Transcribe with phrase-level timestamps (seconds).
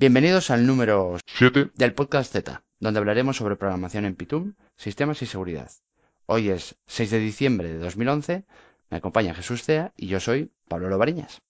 [0.00, 1.72] Bienvenidos al número 7.
[1.74, 5.70] del podcast Z, donde hablaremos sobre programación en Python, sistemas y seguridad.
[6.24, 8.46] Hoy es 6 de diciembre de 2011,
[8.88, 11.42] me acompaña Jesús Cea y yo soy Pablo Lovariñas.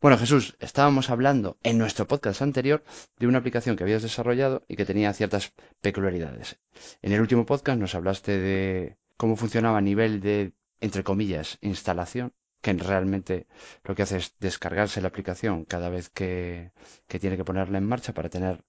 [0.00, 2.84] Bueno, Jesús, estábamos hablando en nuestro podcast anterior
[3.18, 6.60] de una aplicación que habías desarrollado y que tenía ciertas peculiaridades.
[7.02, 12.32] En el último podcast nos hablaste de cómo funcionaba a nivel de, entre comillas, instalación
[12.64, 13.46] que realmente
[13.84, 16.72] lo que hace es descargarse la aplicación cada vez que,
[17.06, 18.64] que tiene que ponerla en marcha para tener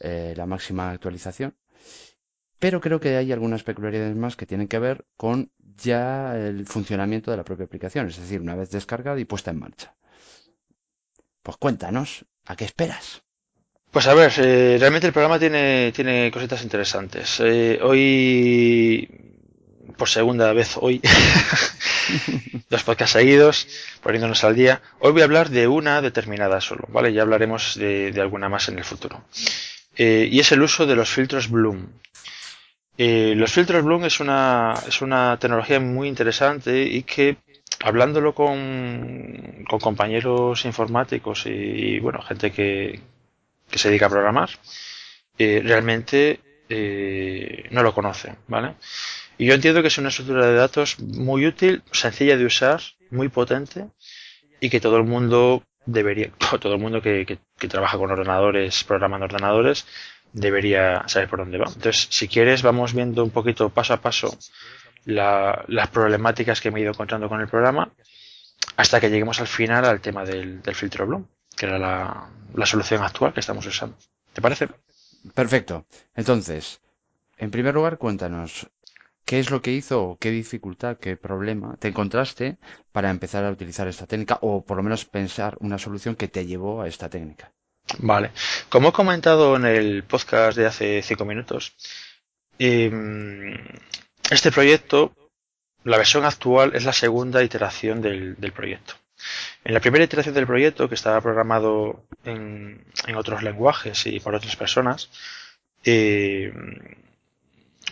[0.00, 1.56] eh, la máxima actualización.
[2.58, 7.30] Pero creo que hay algunas peculiaridades más que tienen que ver con ya el funcionamiento
[7.30, 9.96] de la propia aplicación, es decir, una vez descargada y puesta en marcha.
[11.42, 13.22] Pues cuéntanos, ¿a qué esperas?
[13.90, 17.40] Pues a ver, eh, realmente el programa tiene, tiene cositas interesantes.
[17.40, 19.08] Eh, hoy,
[19.96, 21.00] por segunda vez hoy,
[22.70, 23.68] dos podcasts seguidos,
[24.02, 24.80] poniéndonos al día.
[25.00, 27.12] Hoy voy a hablar de una determinada solo, ¿vale?
[27.12, 29.24] Ya hablaremos de, alguna más en el futuro.
[29.96, 31.88] Eh, y es el uso de los filtros Bloom.
[32.96, 37.36] Eh, los filtros Bloom es una, es una tecnología muy interesante y que,
[37.80, 43.00] hablándolo con, con compañeros informáticos y, bueno, gente que,
[43.70, 44.50] que se dedica a programar,
[45.38, 46.40] eh, realmente
[47.70, 48.74] no lo conocen, ¿vale?
[49.38, 53.28] Y yo entiendo que es una estructura de datos muy útil, sencilla de usar, muy
[53.28, 53.88] potente
[54.60, 56.30] y que todo el mundo debería,
[56.60, 57.24] todo el mundo que,
[57.56, 59.86] que, trabaja con ordenadores, programando ordenadores,
[60.32, 61.66] debería saber por dónde va.
[61.66, 64.36] Entonces, si quieres, vamos viendo un poquito paso a paso
[65.04, 67.90] la, las problemáticas que me he ido encontrando con el programa
[68.76, 72.66] hasta que lleguemos al final al tema del, del filtro Bloom, que era la, la
[72.66, 73.96] solución actual que estamos usando.
[74.32, 74.68] ¿Te parece?
[75.34, 75.86] Perfecto.
[76.14, 76.80] Entonces,
[77.38, 78.68] en primer lugar, cuéntanos,
[79.28, 82.56] ¿Qué es lo que hizo qué dificultad, qué problema te encontraste
[82.92, 86.46] para empezar a utilizar esta técnica o por lo menos pensar una solución que te
[86.46, 87.52] llevó a esta técnica?
[87.98, 88.30] Vale.
[88.70, 91.76] Como he comentado en el podcast de hace cinco minutos,
[92.58, 92.90] eh,
[94.30, 95.12] este proyecto,
[95.84, 98.94] la versión actual es la segunda iteración del, del, proyecto.
[99.62, 104.34] En la primera iteración del proyecto, que estaba programado en, en otros lenguajes y por
[104.34, 105.10] otras personas,
[105.84, 106.50] eh,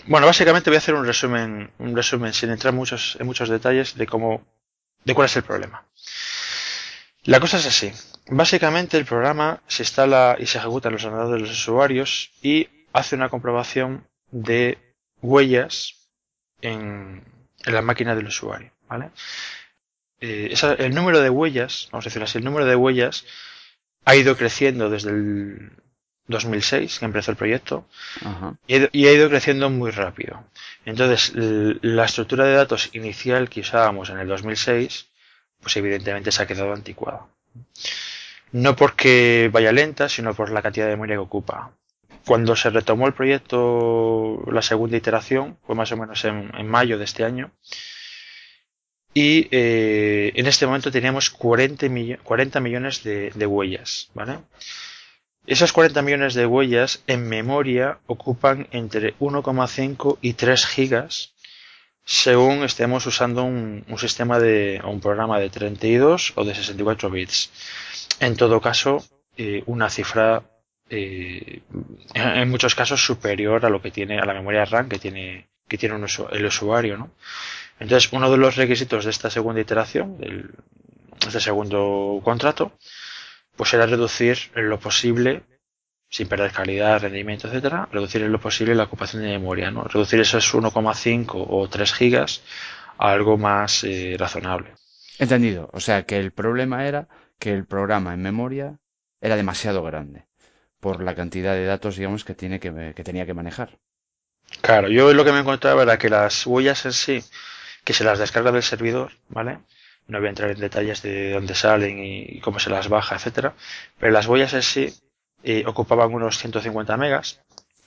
[0.06, 3.96] bueno, básicamente voy a hacer un resumen, un resumen sin entrar muchos, en muchos detalles
[3.96, 4.44] de cómo,
[5.04, 5.84] de cuál es el problema.
[7.24, 7.92] La cosa es así.
[8.28, 12.68] Básicamente el programa se instala y se ejecuta en los ordenadores de los usuarios y
[12.92, 14.78] hace una comprobación de
[15.22, 15.94] huellas
[16.60, 17.24] en,
[17.64, 19.10] en la máquina del usuario, ¿vale?
[20.20, 23.24] Eh, el número de huellas, vamos a decir así, el número de huellas
[24.04, 25.72] ha ido creciendo desde el
[26.28, 27.86] 2006, que empezó el proyecto,
[28.24, 28.56] Ajá.
[28.66, 30.44] y, ha ido creciendo muy rápido.
[30.84, 35.08] Entonces, la estructura de datos inicial que usábamos en el 2006,
[35.60, 37.26] pues evidentemente se ha quedado anticuada.
[38.52, 41.72] No porque vaya lenta, sino por la cantidad de memoria que ocupa.
[42.24, 46.98] Cuando se retomó el proyecto, la segunda iteración, fue más o menos en, en mayo
[46.98, 47.52] de este año,
[49.16, 54.40] y eh, en este momento teníamos 40, millo 40 millones de, de huellas, ¿vale?
[55.46, 61.34] Esos 40 millones de huellas en memoria ocupan entre 1,5 y 3 gigas
[62.04, 67.50] según estemos usando un, un, sistema de un programa de 32 o de 64 bits.
[68.20, 69.04] En todo caso,
[69.36, 70.42] eh, una cifra
[70.88, 71.62] eh,
[72.14, 75.78] en muchos casos superior a lo que tiene a la memoria RAM que tiene que
[75.78, 77.10] tiene un el usuario, ¿no?
[77.80, 82.72] Entonces, uno de los requisitos de esta segunda iteración, del, de este segundo contrato,
[83.56, 85.42] pues era reducir en lo posible,
[86.08, 89.84] sin perder calidad, rendimiento, etcétera, reducir en lo posible la ocupación de memoria, ¿no?
[89.84, 92.42] Reducir esos 1,5 o 3 gigas
[92.98, 94.74] a algo más eh, razonable.
[95.18, 95.70] Entendido.
[95.72, 97.08] O sea que el problema era
[97.38, 98.78] que el programa en memoria
[99.20, 100.26] era demasiado grande
[100.80, 103.78] por la cantidad de datos, digamos, que, tiene que, que tenía que manejar.
[104.60, 107.24] Claro, yo lo que me encontraba era que las huellas en sí,
[107.82, 109.58] que se las descarga del servidor, ¿vale?
[110.08, 113.54] No voy a entrar en detalles de dónde salen y cómo se las baja, etcétera,
[113.98, 114.94] pero las huellas en sí
[115.42, 117.40] eh, ocupaban unos 150 megas,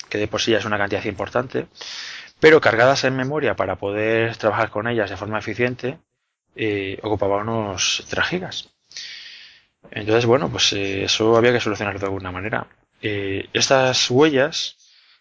[0.09, 1.67] que de por sí ya es una cantidad importante,
[2.39, 5.99] pero cargadas en memoria para poder trabajar con ellas de forma eficiente,
[6.55, 8.69] eh, ocupaban unos 3 gigas.
[9.91, 12.67] Entonces, bueno, pues eh, eso había que solucionarlo de alguna manera.
[13.01, 14.77] Eh, estas huellas,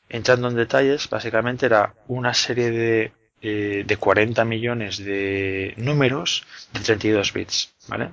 [0.08, 3.12] entrando en detalles, básicamente era una serie de
[3.42, 8.10] eh, de 40 millones de números de 32 bits, ¿vale?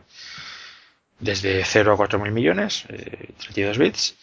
[1.19, 4.15] Desde 0 a 4.000 millones, eh, 32 bits,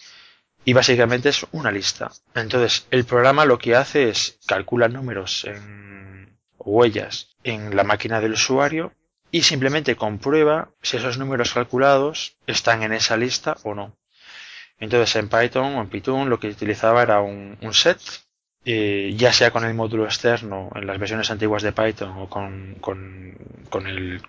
[0.65, 2.11] y básicamente es una lista.
[2.35, 8.33] Entonces, el programa lo que hace es calcula números en huellas en la máquina del
[8.33, 8.93] usuario
[9.31, 13.97] y simplemente comprueba si esos números calculados están en esa lista o no.
[14.79, 18.01] Entonces en Python o en Python lo que utilizaba era un, set,
[18.65, 22.77] eh, ya sea con el módulo externo en las versiones antiguas de Python o con,
[22.81, 24.21] con, el,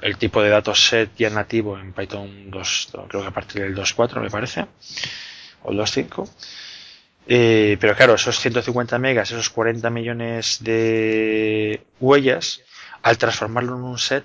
[0.00, 3.74] el, tipo de datos set ya nativo en Python 2, creo que a partir del
[3.74, 4.66] 2.4 me parece,
[5.62, 6.28] o el 2.5.
[7.26, 12.62] Eh, pero claro, esos 150 megas, esos 40 millones de huellas,
[13.02, 14.24] al transformarlo en un set,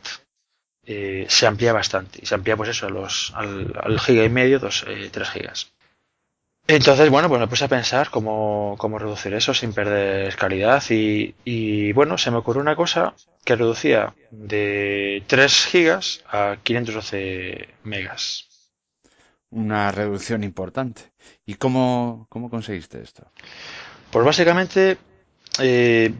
[0.85, 2.19] eh, se amplía bastante.
[2.21, 5.71] Y se amplía pues eso, a los, al, giga y medio, dos, eh, 3 gigas.
[6.71, 11.33] Entonces, bueno, pues me puse a pensar cómo, cómo reducir eso sin perder calidad y,
[11.43, 18.49] y, bueno, se me ocurrió una cosa que reducía de 3 gigas a 512 megas.
[19.49, 21.01] Una reducción importante.
[21.43, 23.31] ¿Y cómo, cómo conseguiste esto?
[24.11, 24.99] Pues básicamente
[25.59, 26.13] eh,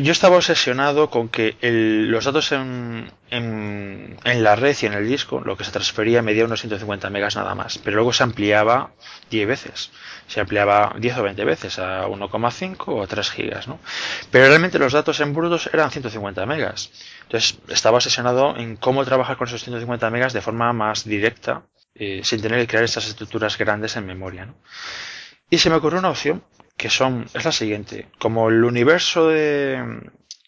[0.00, 5.40] yo estaba obsesionado con que los datos en, en, la red y en el disco,
[5.44, 8.92] lo que se transfería medía unos 150 megas nada más, pero luego se ampliaba
[9.30, 9.90] 10 veces,
[10.28, 13.80] se ampliaba 10 o 20 veces a 1,5 o 3 gigas, ¿no?
[14.30, 16.90] Pero realmente los datos en brutos eran 150 megas.
[17.22, 21.62] Entonces estaba obsesionado en cómo trabajar con esos 150 megas de forma más directa,
[21.94, 24.54] eh, sin tener que crear estas estructuras grandes en memoria, ¿no?
[25.50, 26.42] Y se me ocurrió una opción
[26.82, 28.08] que son, es la siguiente.
[28.18, 30.00] Como el universo de,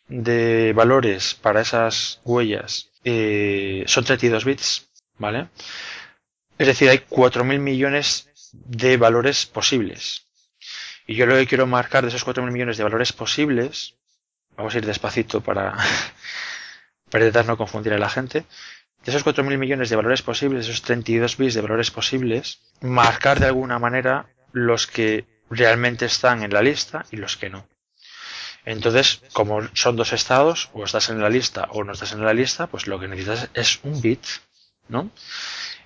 [0.09, 5.47] de valores para esas huellas eh, son 32 bits, ¿vale?
[6.59, 10.27] Es decir, hay 4.000 millones de valores posibles.
[11.07, 13.95] Y yo lo que quiero marcar de esos 4.000 millones de valores posibles,
[14.57, 15.77] vamos a ir despacito para,
[17.11, 20.83] para intentar no confundir a la gente, de esos 4.000 millones de valores posibles, esos
[20.83, 26.63] 32 bits de valores posibles, marcar de alguna manera los que realmente están en la
[26.63, 27.67] lista y los que no.
[28.65, 32.33] Entonces, como son dos estados, o estás en la lista o no estás en la
[32.33, 34.25] lista, pues lo que necesitas es un bit,
[34.89, 35.11] ¿no?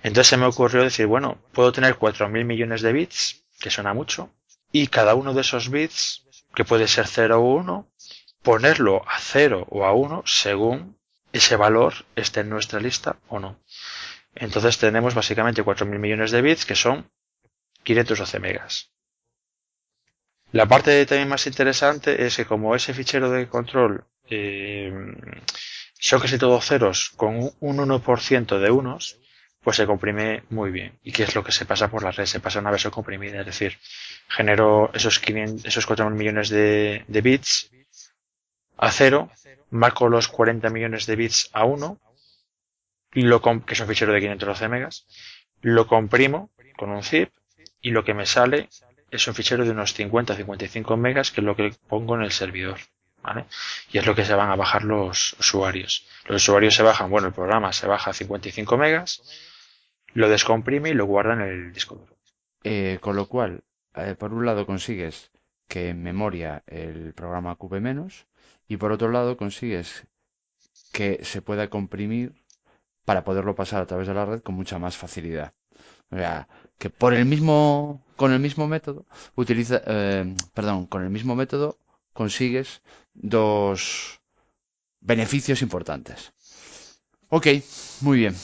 [0.01, 4.31] Entonces se me ocurrió decir, bueno, puedo tener 4.000 millones de bits, que suena mucho,
[4.71, 6.23] y cada uno de esos bits,
[6.55, 7.91] que puede ser 0 o 1,
[8.41, 10.97] ponerlo a 0 o a 1 según
[11.33, 13.59] ese valor esté en nuestra lista o no.
[14.35, 17.11] Entonces tenemos básicamente 4.000 millones de bits, que son
[17.83, 18.91] 512 megas.
[20.51, 24.91] La parte también más interesante es que como ese fichero de control eh,
[25.93, 29.19] son casi todos ceros con un 1% de unos,
[29.61, 30.97] pues se comprime muy bien.
[31.03, 32.25] ¿Y qué es lo que se pasa por la red?
[32.25, 33.77] Se pasa una versión comprimida, es decir,
[34.27, 37.69] genero esos, 500, esos 4 millones de, bits
[38.77, 39.29] a cero,
[39.69, 41.99] marco los 40 millones de bits a 1,
[43.11, 45.05] lo que es un fichero de 512 megas,
[45.61, 47.29] lo comprimo con un zip
[47.81, 48.69] y lo que me sale
[49.11, 52.79] es un fichero de unos 50-55 megas que es lo que pongo en el servidor.
[53.21, 53.45] ¿vale?
[53.91, 56.07] Y es lo que se van a bajar los usuarios.
[56.25, 59.21] Los usuarios se bajan, bueno, el programa se baja a 55 megas,
[60.13, 62.17] lo descomprime y lo guarda en el disco duro.
[62.63, 63.63] Eh, con lo cual,
[63.95, 65.31] eh, por un lado consigues
[65.67, 68.27] que en memoria el programa ocupe menos
[68.67, 70.05] y por otro lado consigues
[70.91, 72.33] que se pueda comprimir
[73.05, 75.53] para poderlo pasar a través de la red con mucha más facilidad.
[76.11, 76.47] O sea,
[76.77, 79.05] que por el mismo, con el mismo método,
[79.35, 80.35] utiliza, eh,
[80.89, 81.67] con el mismo método
[82.11, 82.81] consigues
[83.13, 84.19] dos
[84.99, 86.33] beneficios importantes.
[87.29, 87.47] Ok,
[88.01, 88.35] muy bien.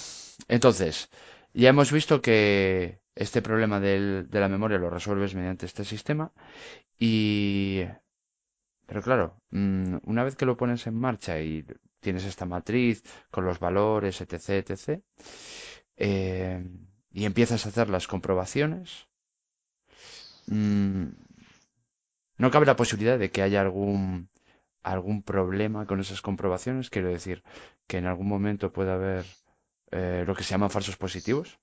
[0.48, 1.10] Entonces,
[1.54, 6.32] ya hemos visto que este problema de la memoria lo resuelves mediante este sistema
[6.98, 7.82] y...
[8.88, 11.66] Pero claro, mm, una vez que lo pones en marcha y
[12.00, 15.02] tienes esta matriz con los valores, etc., etc.,
[15.98, 16.64] eh,
[17.12, 19.08] y empiezas a hacer las comprobaciones,
[20.48, 21.06] mm,
[22.38, 24.30] no cabe la posibilidad de que haya algún
[24.84, 26.90] algún problema con esas comprobaciones.
[26.90, 27.44] Quiero decir
[27.88, 29.26] que en algún momento puede haber
[29.92, 31.58] eh, lo que se llaman falsos positivos.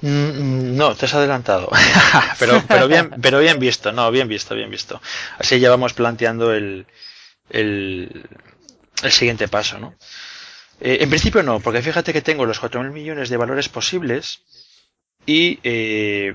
[0.00, 1.70] Mm, no, te has adelantado.
[2.38, 5.00] pero, pero, bien, pero bien visto, no, bien visto, bien visto.
[5.38, 6.86] Así ya vamos planteando el,
[7.50, 8.24] el,
[9.02, 9.94] el siguiente paso, ¿no?
[10.80, 14.42] Eh, en principio no, porque fíjate que tengo los 4.000 millones de valores posibles
[15.26, 16.34] y eh,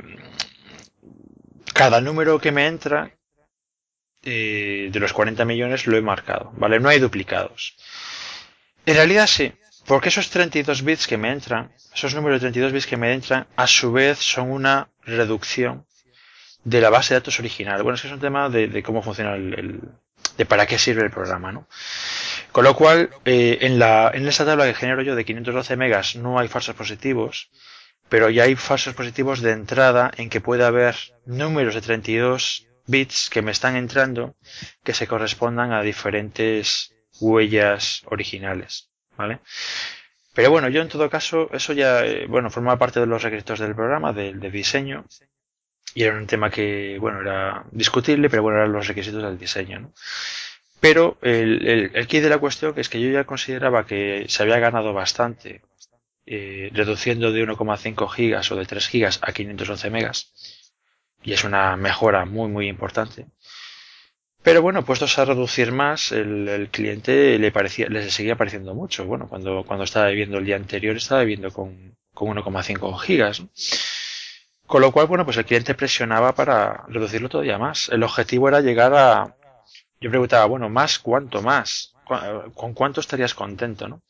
[1.79, 3.09] cada número que me entra
[4.25, 6.77] eh, de los 40 millones lo he marcado, ¿vale?
[6.77, 7.77] No hay duplicados.
[8.85, 9.53] En realidad sí,
[9.85, 13.47] porque esos 32 bits que me entran, esos números de 32 bits que me entran,
[13.55, 15.85] a su vez son una reducción
[16.65, 17.81] de la base de datos original.
[17.81, 19.79] Bueno, es que es un tema de, cómo funciona el,
[20.37, 21.65] de para qué sirve el programa, ¿no?
[22.51, 26.17] Con lo cual, eh, en, la, en esa tabla que genero yo de 512 megas
[26.17, 27.49] no hay falsos positivos,
[28.09, 33.29] pero ya hay falsos positivos de entrada en que puede haber números de 32 bits
[33.29, 34.35] que me están entrando
[34.83, 39.39] que se correspondan a diferentes huellas originales, ¿vale?
[40.33, 43.59] Pero bueno, yo en todo caso, eso ya, eh, bueno, formaba parte de los requisitos
[43.59, 45.05] del programa, del de diseño,
[45.93, 49.79] y era un tema que, bueno, era discutible, pero bueno, eran los requisitos del diseño,
[49.79, 49.93] ¿no?
[50.79, 54.59] Pero el, el, el de la cuestión es que yo ya consideraba que se había
[54.59, 55.61] ganado bastante
[56.31, 60.31] eh, reduciendo de 1,5 gigas o de 3 gigas a 512 megas.
[61.23, 63.25] Y es una mejora muy, muy importante.
[64.43, 69.05] Pero bueno, puestos a reducir más, el, el cliente le parecía, le seguía pareciendo mucho.
[69.05, 73.43] Bueno, cuando, cuando estaba viviendo el día anterior, estaba viviendo con, con 1,5 gigas.
[74.65, 77.89] Con lo cual, bueno, pues el cliente presionaba para reducirlo todavía más.
[77.89, 79.35] El objetivo era llegar a,
[79.99, 81.93] yo preguntaba, bueno, más, ¿cuánto más?
[82.53, 84.01] ¿Con cuánto estarías contento, no?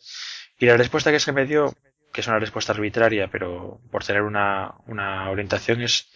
[0.59, 1.73] Y la respuesta que se me dio,
[2.11, 6.09] que es una respuesta arbitraria, pero por tener una, una orientación, es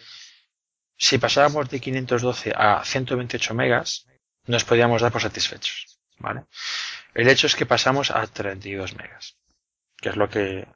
[0.96, 4.06] si pasábamos de 512 a 128 megas,
[4.46, 6.44] nos podíamos dar por satisfechos, ¿vale?
[7.14, 9.36] El hecho es que pasamos a 32 megas,
[9.96, 10.66] que es lo que,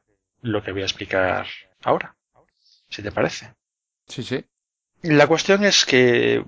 [0.43, 1.47] lo que voy a explicar
[1.83, 2.17] ahora,
[2.89, 3.55] si te parece.
[4.07, 4.45] Sí, sí.
[5.03, 6.45] La cuestión es que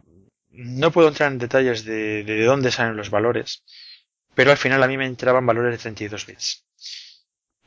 [0.50, 3.64] no puedo entrar en detalles de, de dónde salen los valores,
[4.34, 6.66] pero al final a mí me entraban valores de 32 bits.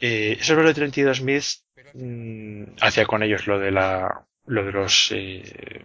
[0.05, 4.71] Eh, esos valores de 32 bits mmm, hacía con ellos lo de la lo de
[4.73, 5.81] los eh,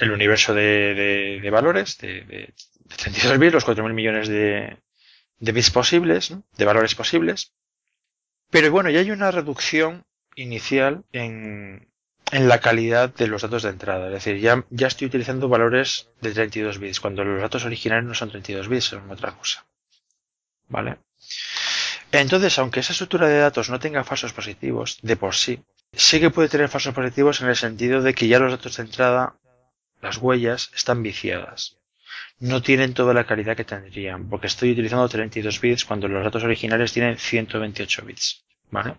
[0.00, 2.54] el universo de, de, valores de, de,
[2.94, 4.76] 32 bits, los 4.000 millones de,
[5.38, 7.54] de bits posibles, de valores posibles.
[8.50, 10.04] Pero bueno, ya hay una reducción
[10.36, 11.88] inicial en,
[12.32, 14.08] en la calidad de los datos de entrada.
[14.08, 18.14] Es decir, ya, ya estoy utilizando valores de 32 bits, cuando los datos originales no
[18.14, 19.64] son 32 bits, son otra cosa.
[20.68, 20.98] ¿Vale?
[22.20, 26.30] Entonces, aunque esa estructura de datos no tenga falsos positivos de por sí, sí que
[26.30, 29.34] puede tener falsos positivos en el sentido de que ya los datos de entrada,
[30.00, 31.76] las huellas, están viciadas.
[32.38, 36.44] No tienen toda la calidad que tendrían, porque estoy utilizando 32 bits cuando los datos
[36.44, 38.44] originales tienen 128 bits.
[38.70, 38.96] ¿Vale?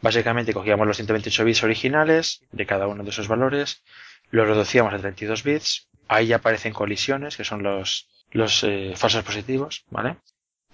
[0.00, 3.84] Básicamente cogíamos los 128 bits originales de cada uno de esos valores,
[4.30, 9.22] los reducíamos a 32 bits, ahí ya aparecen colisiones, que son los, los eh, falsos
[9.22, 10.16] positivos, ¿vale?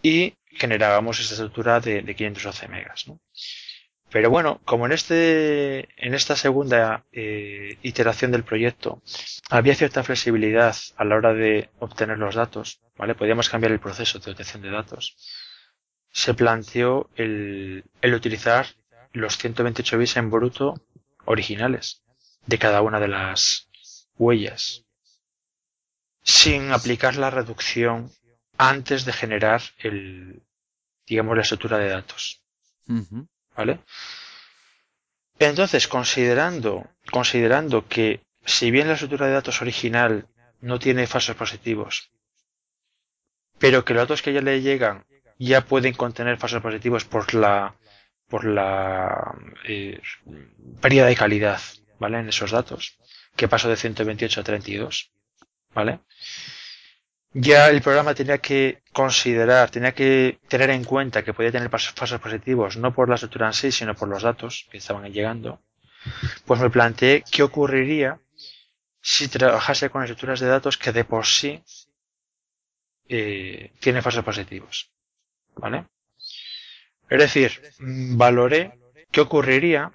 [0.02, 3.06] Y generábamos esta estructura de, de 512 megas.
[4.10, 9.02] Pero bueno, como en este, en esta segunda eh, iteración del proyecto
[9.50, 13.14] había cierta flexibilidad a la hora de obtener los datos, ¿vale?
[13.14, 15.16] Podíamos cambiar el proceso de obtención de datos.
[16.10, 18.66] Se planteó el, el utilizar
[19.12, 20.74] los 128 bits en bruto
[21.24, 22.02] originales
[22.46, 23.68] de cada una de las
[24.16, 24.84] huellas
[26.22, 28.10] sin aplicar la reducción
[28.58, 30.42] antes de generar el
[31.06, 32.42] digamos la estructura de datos
[32.88, 33.28] Uh -huh.
[33.56, 33.80] vale
[35.40, 40.28] entonces considerando considerando que si bien la estructura de datos original
[40.60, 42.10] no tiene falsos positivos
[43.58, 45.04] pero que los datos que ya le llegan
[45.38, 47.74] ya pueden contener falsos positivos por la
[48.28, 49.34] por la
[49.68, 50.00] eh,
[50.80, 51.60] pérdida de calidad,
[52.00, 52.18] ¿vale?
[52.18, 52.98] En esos datos,
[53.36, 55.12] que pasó de 128 a 32,
[55.72, 56.00] ¿vale?
[57.38, 62.18] Ya el programa tenía que considerar, tenía que tener en cuenta que podía tener falsos
[62.18, 65.60] positivos, no por la estructura en sí, sino por los datos que estaban llegando.
[66.46, 68.18] Pues me planteé qué ocurriría
[69.02, 71.62] si trabajase con estructuras de datos que de por sí
[73.06, 74.90] eh, tienen falsos positivos,
[75.56, 75.84] ¿vale?
[77.10, 79.92] Es decir, valoré qué ocurriría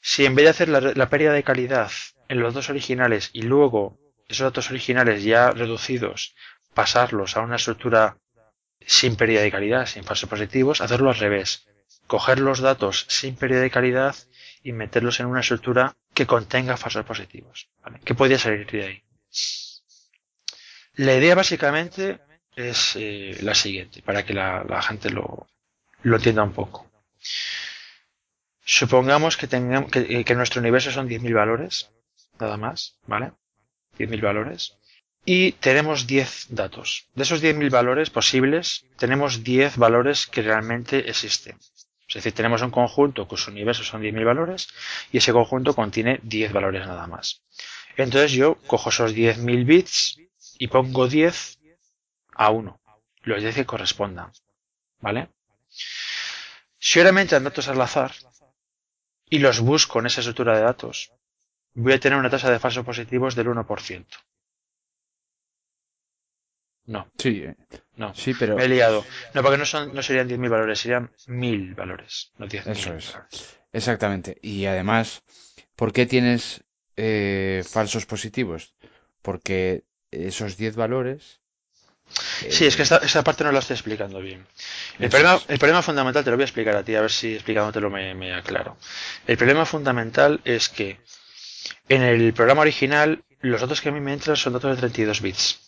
[0.00, 1.90] si en vez de hacer la, la, pérdida de calidad
[2.28, 6.36] en los dos originales y luego esos datos originales ya reducidos
[6.78, 8.18] pasarlos a una estructura
[8.86, 11.66] sin pérdida de calidad, sin falsos positivos, hacerlo al revés.
[12.06, 14.14] Coger los datos sin pérdida de calidad
[14.62, 17.68] y meterlos en una estructura que contenga falsos positivos.
[17.82, 17.98] ¿vale?
[18.04, 19.02] ¿Qué podría salir de ahí?
[20.94, 22.20] La idea básicamente
[22.54, 25.48] es eh, la siguiente, para que la, gente lo,
[26.02, 26.88] lo entienda un poco.
[28.64, 31.90] Supongamos que, tengamos, que, que nuestro universo son 10.000 valores,
[32.38, 33.32] nada más, ¿vale?
[33.98, 34.78] 10.000 valores.
[35.24, 37.06] Y tenemos 10 datos.
[37.14, 41.58] De esos 10.000 valores posibles, tenemos 10 valores que realmente existen.
[42.08, 44.68] Es decir, tenemos un conjunto cuyo universo son 10.000 valores
[45.12, 47.42] y ese conjunto contiene 10 valores nada más.
[47.98, 50.18] Entonces yo cojo esos 10.000 bits
[50.58, 51.58] y pongo 10
[52.34, 52.80] a 1.
[53.22, 54.32] Los 10 que correspondan.
[55.00, 55.28] ¿Vale?
[56.78, 58.12] Si ahora me entran datos al azar
[59.28, 61.12] y los busco en esa estructura de datos,
[61.74, 64.06] voy a tener una tasa de falsos positivos del 1%.
[66.88, 67.06] No.
[67.18, 67.44] Sí,
[67.96, 68.14] no.
[68.14, 68.56] Sí, pero.
[68.56, 69.04] Me he liado.
[69.34, 72.70] No, porque no, son, no serían 10.000 valores, serían 1.000 valores, no 10.000.
[72.72, 73.12] Eso es.
[73.12, 73.58] Valores.
[73.72, 74.38] Exactamente.
[74.40, 75.22] Y además,
[75.76, 76.64] ¿por qué tienes
[76.96, 78.74] eh, falsos positivos?
[79.20, 81.40] Porque esos 10 valores
[82.48, 84.46] Sí, es que esta, esta parte no la estoy explicando bien.
[84.98, 87.34] El problema, el problema fundamental, te lo voy a explicar a ti, a ver si
[87.34, 88.78] explicándotelo me, me aclaro.
[89.26, 90.98] El problema fundamental es que
[91.88, 95.20] en el programa original los datos que a mí me entran son datos de 32
[95.20, 95.67] bits.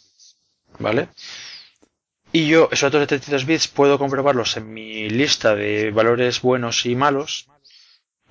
[0.81, 1.09] ¿Vale?
[2.33, 6.87] Y yo, esos datos de 32 bits, puedo comprobarlos en mi lista de valores buenos
[6.87, 7.47] y malos.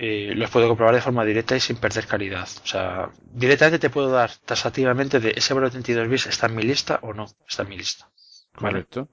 [0.02, 2.48] eh, los puedo comprobar de forma directa y sin perder calidad.
[2.64, 6.56] O sea, directamente te puedo dar tasativamente de ese valor de 32 bits está en
[6.56, 8.10] mi lista o no está en mi lista.
[8.56, 8.86] ¿Vale?
[8.86, 9.10] Correcto.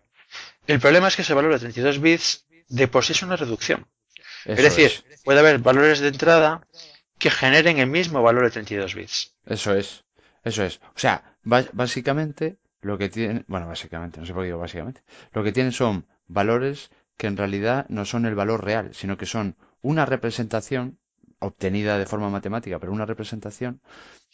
[0.66, 3.86] El problema es que ese valor de 32 bits de por sí es una reducción.
[4.44, 6.66] Eso es decir, puede haber valores de entrada
[7.18, 9.34] que generen el mismo valor de 32 bits.
[9.46, 10.04] Eso es,
[10.44, 10.78] eso es.
[10.94, 15.02] O sea, básicamente lo que tienen, bueno, básicamente, no sé por qué digo básicamente,
[15.32, 19.26] lo que tienen son valores que en realidad no son el valor real, sino que
[19.26, 20.98] son una representación
[21.38, 23.80] obtenida de forma matemática, pero una representación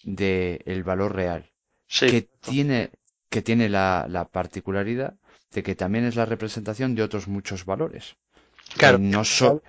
[0.05, 1.53] del valor real,
[1.87, 2.93] Sí, que tiene,
[3.31, 5.17] que tiene la, la particularidad
[5.53, 8.17] de que también es la representación de otros muchos valores.
[8.77, 8.99] claro.
[8.99, 9.63] Que no son.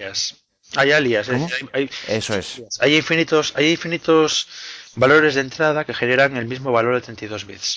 [0.76, 1.48] Hay alias, es ¿Cómo?
[1.48, 4.48] decir, hay, eso es, hay infinitos, hay infinitos
[4.96, 7.72] valores de entrada que generan el mismo valor de 32 bits.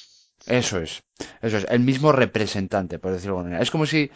[0.46, 1.02] Eso es,
[1.42, 3.62] eso es, el mismo representante, por decirlo de alguna manera.
[3.62, 4.10] Es como si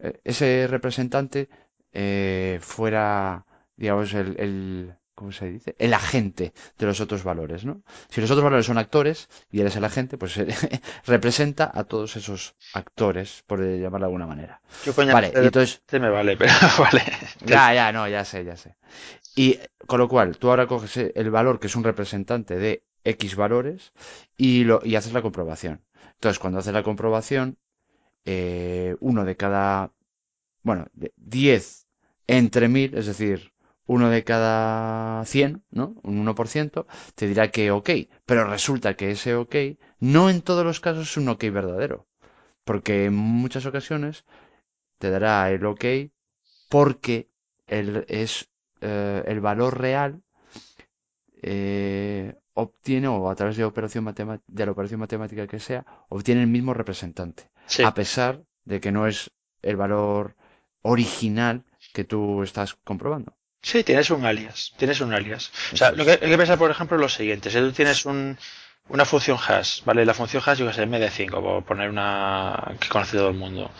[0.00, 1.48] eh, ese representante
[1.92, 5.74] eh, fuera, digamos, el, el, ¿cómo se dice?
[5.78, 7.82] El agente de los otros valores, ¿no?
[8.10, 10.38] Si los otros valores son actores y él es el agente, pues
[11.06, 14.60] representa a todos esos actores, por llamarlo de alguna manera.
[14.84, 17.02] Yo coña, Vale, entonces, este me vale, pero vale.
[17.44, 18.76] ya, ya, no, ya sé, ya sé.
[19.34, 23.36] Y con lo cual, tú ahora coges el valor que es un representante de X
[23.36, 23.92] valores
[24.36, 25.82] y, lo, y haces la comprobación.
[26.14, 27.56] Entonces, cuando haces la comprobación,
[28.26, 29.92] eh, uno de cada,
[30.62, 31.86] bueno, de 10
[32.26, 33.52] entre 1000, es decir,
[33.86, 35.94] uno de cada 100, ¿no?
[36.02, 37.90] Un 1%, te dirá que ok.
[38.24, 39.54] Pero resulta que ese ok
[40.00, 42.06] no en todos los casos es un ok verdadero.
[42.64, 44.24] Porque en muchas ocasiones
[44.98, 45.84] te dará el ok
[46.68, 47.28] porque
[47.66, 48.48] el, es
[48.80, 50.22] eh, el valor real
[51.42, 54.12] eh, obtiene o a través de operación
[54.46, 58.92] de la operación matemática que sea obtiene el mismo representante Sí, a pesar de que
[58.92, 59.30] no es
[59.62, 60.34] el valor
[60.82, 63.36] original que tú estás comprobando
[63.70, 65.50] sí, tienes un alias, tienes un alias.
[65.72, 67.50] O sea, lo que hay que pensar, por ejemplo, es lo siguiente.
[67.50, 68.38] Si tú tienes un,
[68.88, 70.04] una función hash, ¿vale?
[70.06, 73.70] La función hash, yo que sé, MD5, por poner una que conoce todo el mundo.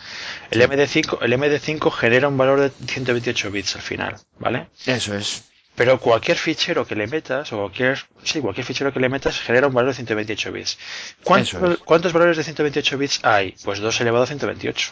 [0.51, 0.67] El Sí.
[0.67, 4.67] MD5, el MD5 genera un valor de 128 bits al final, ¿vale?
[4.85, 5.43] eso es
[5.75, 9.67] Pero cualquier fichero que le metas, o cualquier, sí, cualquier fichero que le metas genera
[9.67, 10.77] un valor de 128 bits.
[11.23, 11.77] ¿Cuántos, es.
[11.85, 13.55] ¿Cuántos valores de 128 bits hay?
[13.63, 14.91] Pues 2 elevado a 128.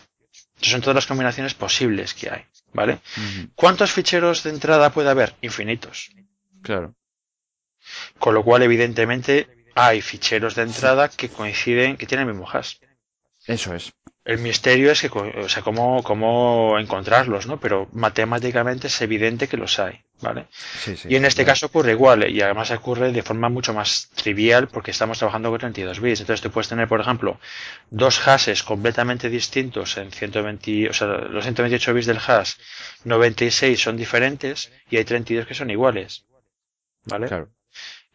[0.61, 2.45] Esas son todas las combinaciones posibles que hay,
[2.75, 2.99] ¿vale?
[3.55, 5.33] ¿Cuántos ficheros de entrada puede haber?
[5.41, 6.11] Infinitos.
[6.61, 6.93] claro
[8.19, 12.75] Con lo cual, evidentemente, hay ficheros de entrada que coinciden, que tienen el mismo hash.
[13.47, 17.59] eso es El misterio es que, o sea, cómo, cómo encontrarlos, ¿no?
[17.59, 20.47] Pero matemáticamente es evidente que los hay, ¿vale?
[20.51, 22.31] sí sí Y en este caso ocurre igual, ¿eh?
[22.31, 26.21] y además ocurre de forma mucho más trivial porque estamos trabajando con 32 bits.
[26.21, 27.39] Entonces tú puedes tener, por ejemplo,
[27.89, 32.53] dos hashes completamente distintos en 120, o sea, los 128 bits del hash,
[33.03, 36.25] 96 son diferentes y hay 32 que son iguales,
[37.05, 37.27] ¿vale?
[37.27, 37.49] claro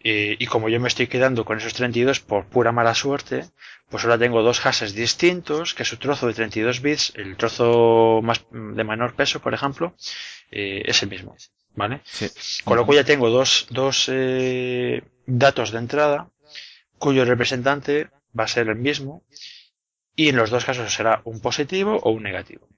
[0.03, 3.45] y como yo me estoy quedando con esos 32 por pura mala suerte,
[3.91, 8.47] pues ahora tengo dos hashes distintos, que su trozo de 32 bits, el trozo más
[8.51, 9.95] de menor peso, por ejemplo,
[10.51, 11.37] eh, es el mismo,
[11.75, 12.01] ¿vale?
[12.05, 12.29] sí
[12.65, 16.31] Con lo cual ya tengo dos, dos eh, datos de entrada
[16.99, 19.25] cuyo representante va a ser el mismo
[20.15, 22.69] y en los dos casos será un positivo o un negativo,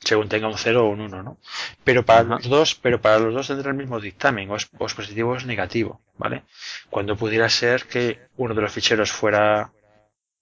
[0.00, 1.38] según tenga un 0 o un 1, ¿no?
[1.84, 2.28] Pero para Ajá.
[2.36, 5.32] los dos, pero para los dos tendrá el mismo dictamen, o es, o es positivo
[5.32, 6.44] o es negativo, ¿vale?
[6.88, 9.72] Cuando pudiera ser que uno de los ficheros fuera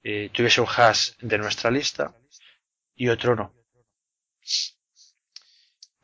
[0.03, 2.15] eh, tuviese un hash de nuestra lista
[2.95, 3.53] y otro no.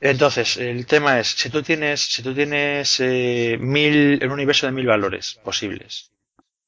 [0.05, 4.73] Entonces, el tema es, si tú tienes, si tú tienes eh, mil, un universo de
[4.73, 6.12] mil valores posibles,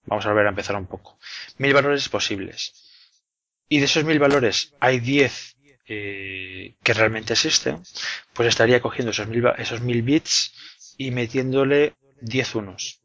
[0.06, 1.18] vamos a volver a empezar un poco,
[1.58, 2.72] mil valores posibles,
[3.68, 5.54] y de esos mil valores hay diez
[5.86, 7.82] eh, que realmente existen,
[8.32, 10.54] pues estaría cogiendo esos mil, esos mil bits
[10.96, 13.02] y metiéndole 10 unos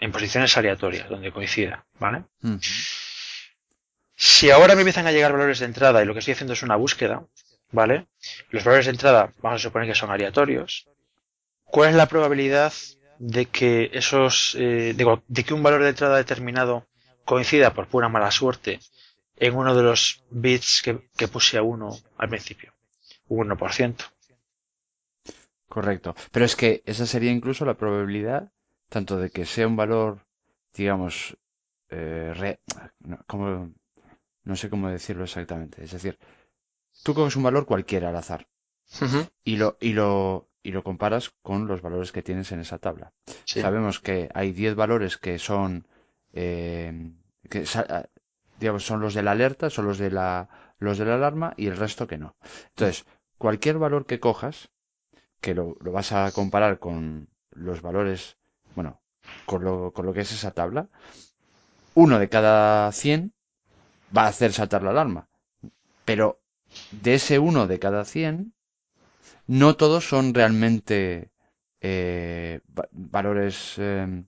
[0.00, 2.24] en posiciones aleatorias, donde coincida, ¿vale?
[4.14, 6.62] Si ahora me empiezan a llegar valores de entrada y lo que estoy haciendo es
[6.62, 7.24] una búsqueda,
[7.72, 8.06] ¿vale?
[8.50, 10.86] Los valores de entrada vamos a suponer que son aleatorios.
[11.64, 12.72] ¿Cuál es la probabilidad
[13.18, 16.86] de que esos, eh, de, que un valor de entrada determinado
[17.24, 18.80] coincida por pura mala suerte
[19.36, 22.72] en uno de los bits que, que puse a uno al principio?
[23.28, 24.04] Un 1%.
[25.68, 28.50] correcto pero es que esa sería incluso la probabilidad
[28.88, 30.18] tanto de que sea un valor
[30.74, 31.36] digamos
[31.90, 32.60] eh, re-
[33.00, 33.70] no, ¿cómo,
[34.44, 35.84] no sé cómo decirlo exactamente.
[35.84, 36.18] Es decir,
[37.02, 38.46] tú coges un valor cualquiera al azar
[39.44, 43.12] y lo, y lo, y lo comparas con los valores que tienes en esa tabla.
[43.44, 43.60] Sí.
[43.60, 45.86] Sabemos que hay 10 valores que son,
[46.32, 47.12] eh,
[47.48, 48.04] que ah,
[48.60, 51.66] digamos, son los de la alerta, son los de la, los de la alarma y
[51.66, 52.36] el resto que no.
[52.70, 53.06] Entonces,
[53.38, 54.70] cualquier valor que cojas,
[55.40, 58.36] que lo, lo vas a comparar con los valores,
[58.76, 59.00] bueno,
[59.46, 60.88] con lo, con lo que es esa tabla,
[61.94, 63.32] uno de cada 100
[64.16, 65.28] va a hacer saltar la alarma.
[66.04, 66.41] Pero
[66.90, 68.54] de ese uno de cada 100,
[69.46, 71.30] no todos son realmente
[71.80, 74.24] eh, va- valores eh,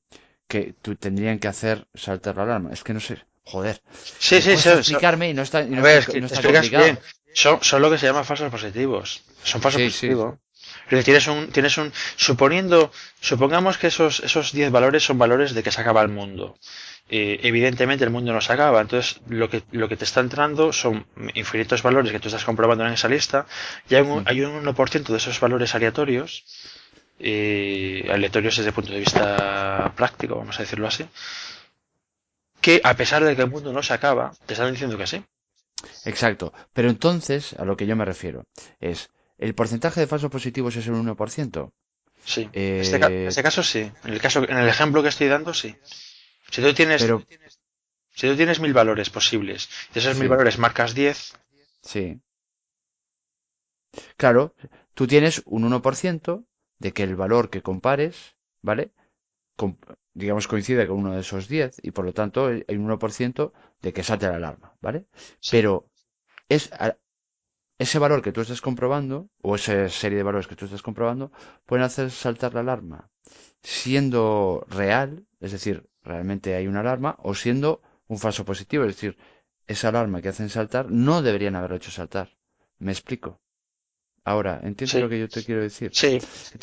[0.49, 2.73] que tú tendrían que hacer saltar la alarma.
[2.73, 3.83] Es que no sé, joder.
[4.19, 6.85] Sí, sí, so- so- explicarme y no está, y no ver, está- no complicado.
[6.85, 6.99] bien.
[7.35, 9.23] Son, son lo que se llama falsos positivos.
[9.43, 9.91] Son falsos Sí, sí.
[9.91, 10.39] positivos.
[10.91, 15.63] Decir, tienes un, tienes un, suponiendo, supongamos que esos, esos 10 valores son valores de
[15.63, 16.57] que se acaba el mundo.
[17.11, 20.73] Eh, evidentemente el mundo no se acaba, entonces lo que, lo que te está entrando
[20.73, 23.47] son infinitos valores que tú estás comprobando en esa lista
[23.91, 26.45] y hay un, hay un 1% de esos valores aleatorios,
[27.19, 31.07] eh, aleatorios desde el punto de vista práctico, vamos a decirlo así,
[32.63, 35.23] que a pesar de que el mundo no se acaba, te están diciendo que sí.
[36.07, 36.53] Exacto.
[36.73, 38.47] Pero entonces, a lo que yo me refiero,
[38.81, 41.71] es, ¿el porcentaje de falsos positivos es el 1%?
[42.25, 43.91] Sí, Eh, en, este, en este caso sí.
[44.05, 45.77] En el caso, en el ejemplo que estoy dando, sí.
[46.51, 47.17] Si tú tienes, Pero,
[48.19, 51.19] si tú tienes mil valores posibles, de esos mil valores marcas 10,
[51.83, 52.21] sí.
[54.17, 54.55] Claro,
[54.95, 56.45] tú tienes un 1%
[56.79, 58.85] de que el valor que compares, ¿vale?
[59.57, 59.79] Com-
[60.15, 63.53] digamos coincide con uno de esos 10 y por lo tanto hay un 1%
[63.83, 65.07] de que salte la alarma, ¿vale?
[65.41, 65.51] Sí.
[65.53, 65.73] Pero
[66.49, 66.97] es a-
[67.79, 71.33] ese valor que tú estás comprobando o esa serie de valores que tú estás comprobando
[71.67, 73.11] pueden hacer saltar la alarma
[73.63, 79.17] siendo real, es decir, realmente hay una alarma o siendo un falso positivo, es decir,
[79.67, 82.31] esa alarma que hacen saltar no deberían haberlo hecho saltar.
[82.79, 83.41] ¿Me explico?
[84.27, 85.01] Ahora, ¿entiendes Sí.
[85.01, 85.91] lo que yo te quiero decir?
[85.93, 86.19] sí.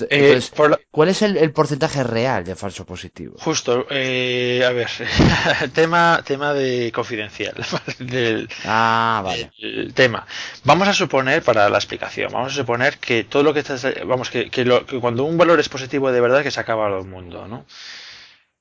[0.09, 3.35] Eh, la- ¿cuál es el, el porcentaje real de falso positivo?
[3.37, 4.87] justo, eh, a ver,
[5.73, 7.53] tema, tema de confidencial
[7.99, 9.51] del, Ah, vale.
[9.59, 10.25] el tema.
[10.63, 14.31] Vamos a suponer, para la explicación, vamos a suponer que todo lo que estás, vamos,
[14.31, 17.05] que, que, lo- que cuando un valor es positivo de verdad que se acaba el
[17.05, 17.67] mundo, ¿no?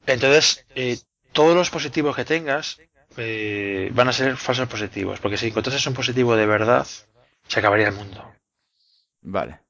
[0.06, 0.98] Entonces, eh,
[1.32, 2.80] todos los positivos que tengas
[3.16, 6.86] eh, van a ser falsos positivos, porque si encontrases un positivo de verdad,
[7.46, 8.32] se acabaría el mundo.
[9.22, 9.60] Vale.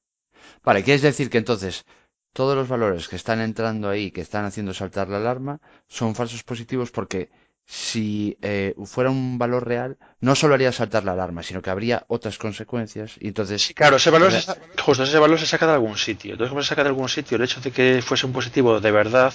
[0.63, 1.85] Vale, ¿quieres decir que entonces
[2.33, 6.43] todos los valores que están entrando ahí, que están haciendo saltar la alarma, son falsos
[6.43, 7.29] positivos porque
[7.65, 12.03] si eh, fuera un valor real, no solo haría saltar la alarma, sino que habría
[12.09, 13.61] otras consecuencias y entonces...
[13.61, 16.33] Sí, claro, ese valor, se, justo ese valor se saca de algún sitio.
[16.33, 18.91] Entonces, como se saca de algún sitio, el hecho de que fuese un positivo de
[18.91, 19.33] verdad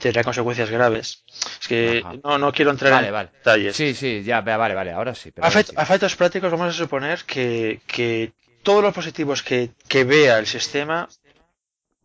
[0.00, 1.24] tendría consecuencias graves.
[1.60, 2.16] Es que Ajá.
[2.24, 3.30] no, no quiero entrar Vale, en vale.
[3.32, 3.76] detalles.
[3.76, 5.30] Sí, sí, ya, vale, vale, ahora sí.
[5.30, 5.74] Pero A, ahora efect- sí.
[5.76, 8.32] a efectos prácticos, vamos a suponer que, que
[8.64, 11.08] todos los positivos que, que vea el sistema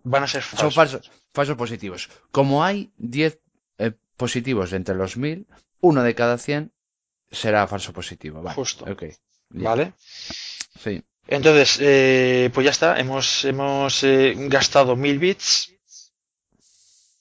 [0.03, 0.75] van a ser Son falsos.
[0.75, 2.10] falsos, falsos positivos.
[2.31, 3.39] Como hay 10
[4.21, 5.47] positivos entre los 1000,
[5.81, 6.71] uno de cada 100
[7.31, 8.41] será falso positivo.
[8.41, 8.86] Vale, Justo.
[8.86, 9.03] ok.
[9.49, 9.93] ya, ¿Vale?
[10.84, 11.03] Sí.
[11.27, 12.99] Entonces, eh, pues ya está.
[12.99, 15.73] Hemos, hemos eh, gastado 1000 bits.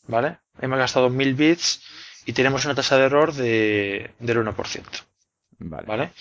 [0.07, 0.39] ¿Vale?
[0.61, 1.83] Hemos gastado 1000 bits
[2.27, 4.83] y tenemos una tasa de error de, del 1%.
[5.59, 5.87] Vale.
[5.87, 6.13] ¿Vale?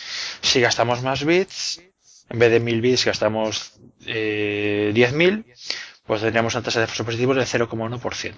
[0.42, 1.82] Si gastamos más bits,
[2.30, 3.74] en vez de 1000 bits gastamos
[4.06, 5.44] eh, 10.000,
[6.06, 8.34] pues tendríamos una tasa de falsos positivos de 0,1%.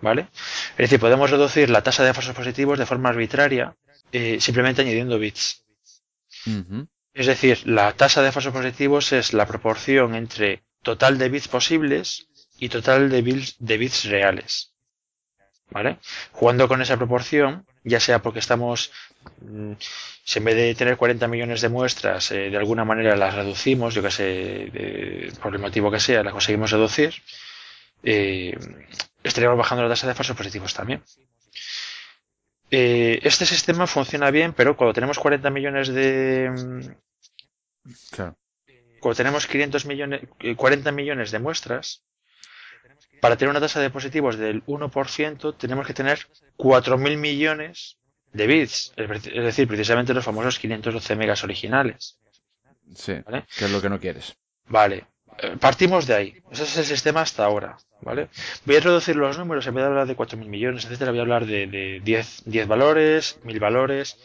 [0.00, 0.28] ¿Vale?
[0.72, 3.74] Es decir, podemos reducir la tasa de falsos positivos de forma arbitraria
[4.12, 5.64] eh, simplemente añadiendo bits.
[7.14, 12.28] Es decir, la tasa de falsos positivos es la proporción entre total de bits posibles
[12.58, 14.72] y total de bits, de bits reales.
[15.70, 15.98] ¿Vale?
[16.32, 18.90] Jugando con esa proporción, ya sea porque estamos,
[19.42, 19.72] mm,
[20.24, 23.94] si en vez de tener 40 millones de muestras, eh, de alguna manera las reducimos,
[23.94, 27.12] yo que sé, de- por el motivo que sea, las conseguimos reducir,
[28.02, 28.56] eh,
[29.22, 31.02] estaríamos bajando la tasa de falsos positivos también.
[32.70, 36.94] Eh, este sistema funciona bien, pero cuando tenemos 40 millones de,
[38.10, 38.36] Claro.
[39.00, 42.02] cuando tenemos 500 millones, eh, 40 millones de muestras,
[43.20, 47.98] para tener una tasa de positivos del 1%, tenemos que tener 4.000 millones
[48.32, 48.92] de bits.
[48.96, 52.18] Es decir, precisamente los famosos 512 megas originales.
[52.94, 53.14] Sí.
[53.24, 53.44] ¿Vale?
[53.56, 54.36] Que es lo que no quieres.
[54.66, 55.06] Vale.
[55.38, 56.42] Eh, Partimos de ahí.
[56.50, 57.78] Ese es el sistema hasta ahora.
[58.00, 58.28] ¿Vale?
[58.64, 59.66] Voy a reducir los números.
[59.66, 62.68] En vez de hablar de 4.000 millones, etcétera, voy a hablar de, de 10, 10
[62.68, 64.16] valores, 1000 valores,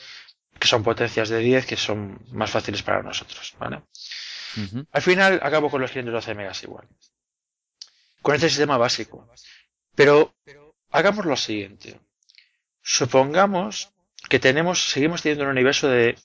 [0.60, 3.56] que son potencias de 10, que son más fáciles para nosotros.
[3.60, 3.82] ¿Vale?
[4.91, 6.88] Al final acabo con los 512 megas igual.
[8.21, 9.28] Con este sistema básico.
[9.95, 10.36] Pero
[10.91, 11.99] hagamos lo siguiente.
[12.82, 13.91] Supongamos
[14.30, 16.15] que tenemos, seguimos teniendo un universo de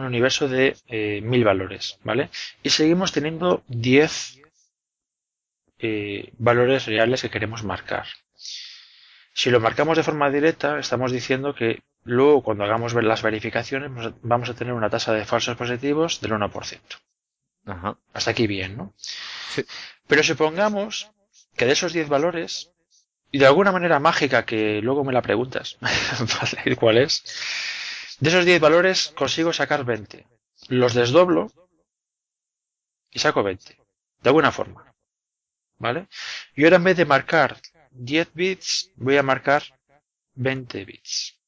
[0.00, 2.30] un universo de eh, mil valores, ¿vale?
[2.62, 4.40] Y seguimos teniendo 10
[5.78, 8.06] eh, valores reales que queremos marcar.
[9.32, 13.90] Si lo marcamos de forma directa, estamos diciendo que luego cuando hagamos las verificaciones
[14.22, 16.80] vamos a tener una tasa de falsos positivos del 1%.
[17.66, 17.98] Ajá.
[18.12, 18.94] Hasta aquí bien, ¿no?
[18.96, 19.64] Sí.
[20.06, 21.10] Pero supongamos
[21.56, 22.70] que de esos 10 valores,
[23.30, 26.76] y de alguna manera mágica que luego me la preguntas, ¿vale?
[26.76, 27.24] ¿cuál es?
[28.20, 30.26] De esos 10 valores consigo sacar 20.
[30.68, 31.50] Los desdoblo
[33.10, 33.76] y saco 20.
[34.22, 34.94] De alguna forma.
[35.78, 36.08] ¿Vale?
[36.54, 39.62] Y ahora en vez de marcar 10 bits, voy a marcar
[40.34, 41.38] 20 bits.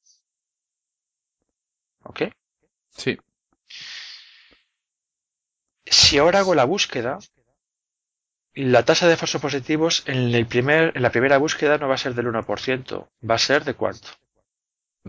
[2.03, 2.23] ¿Ok?
[2.91, 3.19] Sí.
[5.85, 7.19] Si ahora hago la búsqueda,
[8.55, 11.99] la tasa de falsos positivos en, el primer, en la primera búsqueda no va a
[11.99, 14.09] ser del 1%, va a ser de cuánto?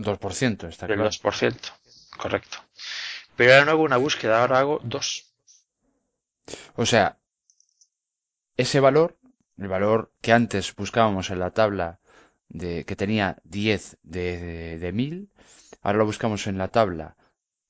[0.06, 1.04] 2%, está claro.
[1.04, 1.72] 2%,
[2.22, 2.58] correcto.
[3.36, 5.08] Pero ahora no hago una búsqueda, ahora hago dos.
[6.76, 7.18] O sea,
[8.64, 9.10] ese valor,
[9.56, 11.88] el valor que antes buscábamos en la tabla
[12.60, 15.30] de que tenía 10 de, de, de 1000,
[15.82, 17.16] ahora lo buscamos en la tabla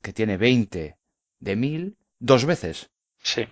[0.03, 0.97] que tiene 20
[1.41, 2.91] de 1000 dos veces.
[3.23, 3.47] Sí.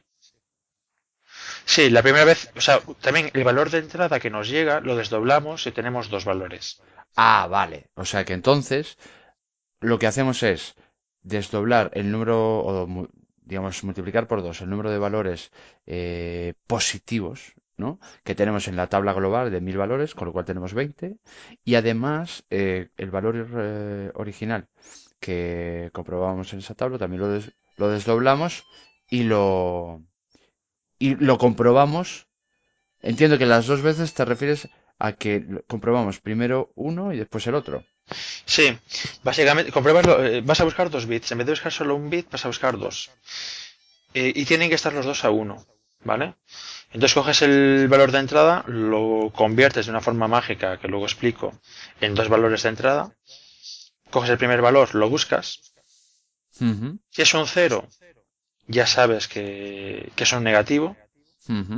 [1.73, 4.97] Sí, la primera vez, o sea, también el valor de entrada que nos llega lo
[4.97, 6.81] desdoblamos y tenemos dos valores.
[7.17, 7.79] Ah, vale.
[7.95, 8.99] O sea que entonces
[9.81, 10.77] lo que hacemos es
[11.23, 13.09] desdoblar el número, o
[13.51, 15.53] digamos, multiplicar por dos el número de valores
[15.87, 18.01] eh, positivos, ¿no?
[18.25, 21.19] Que tenemos en la tabla global de mil valores, con lo cual tenemos 20.
[21.65, 24.69] Y además eh, el valor eh, original
[25.21, 28.65] que comprobamos en esa tabla también lo, des- lo desdoblamos
[29.11, 30.03] y lo,
[30.99, 32.29] y lo comprobamos.
[33.03, 37.55] Entiendo que las dos veces te refieres a que comprobamos primero uno y después el
[37.55, 37.85] otro.
[38.45, 38.79] Sí,
[39.25, 41.33] básicamente, compruebas lo- eh, vas a buscar dos bits.
[41.33, 43.11] En vez de buscar solo un bit, vas a buscar dos.
[44.15, 45.67] Eh, y tienen que estar los dos a uno,
[46.05, 46.35] ¿vale?
[46.93, 51.59] Entonces coges el valor de entrada, lo conviertes de una forma mágica, que luego explico,
[52.01, 53.13] en dos valores de entrada.
[54.11, 55.61] Coges el primer valor, lo buscas.
[57.11, 57.87] Si es un cero,
[58.69, 60.97] ya sabes que, que es un negativo.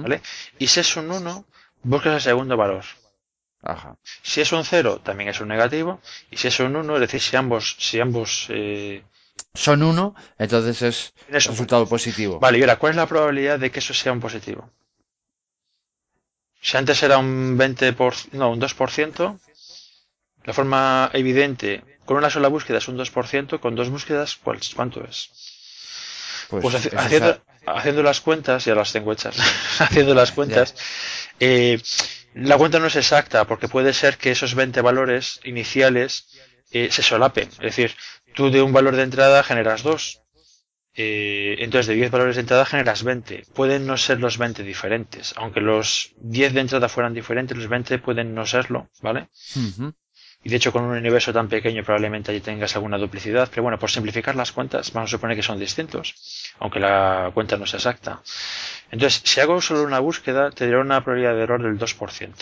[0.02, 0.20] ¿vale?
[0.59, 1.46] Y si es un 1,
[1.83, 2.85] buscas el segundo valor.
[3.62, 3.97] Ajá.
[4.23, 6.01] Si es un 0, también es un negativo.
[6.31, 9.03] Y si es un 1, es decir, si ambos, si ambos eh,
[9.55, 12.38] Son uno, entonces es un- resultado positivo.
[12.38, 14.71] Vale, y ahora, ¿cuál es la probabilidad de que eso sea un positivo?
[16.61, 19.38] Si antes era un 20%, por, no, un 2%,
[20.44, 25.05] la forma evidente, con una sola búsqueda es un 2%, con dos búsquedas, ¿cuál, ¿cuánto
[25.05, 25.31] es?
[26.49, 29.37] Pues, Pues es haciendo, esa- haciendo las cuentas, ya las tengo hechas,
[29.79, 30.75] haciendo las cuentas,
[31.38, 31.81] eh,
[32.35, 36.27] la cuenta no es exacta porque puede ser que esos 20 valores iniciales
[36.71, 37.49] eh, se solapen.
[37.49, 37.95] Es decir,
[38.35, 40.23] tú de un valor de entrada generas dos.
[41.01, 43.45] Eh, entonces de 10 valores de entrada generas 20.
[43.55, 45.33] Pueden no ser los 20 diferentes.
[45.37, 49.29] Aunque los 10 de entrada fueran diferentes, los 20 pueden no serlo, ¿vale?
[50.43, 53.49] Y de hecho con un universo tan pequeño probablemente allí tengas alguna duplicidad.
[53.51, 56.14] Pero bueno, por simplificar las cuentas, vamos a suponer que son distintos.
[56.59, 58.23] Aunque la cuenta no sea exacta.
[58.90, 62.33] Entonces, si hago solo una búsqueda, tendré una probabilidad de error del 2%.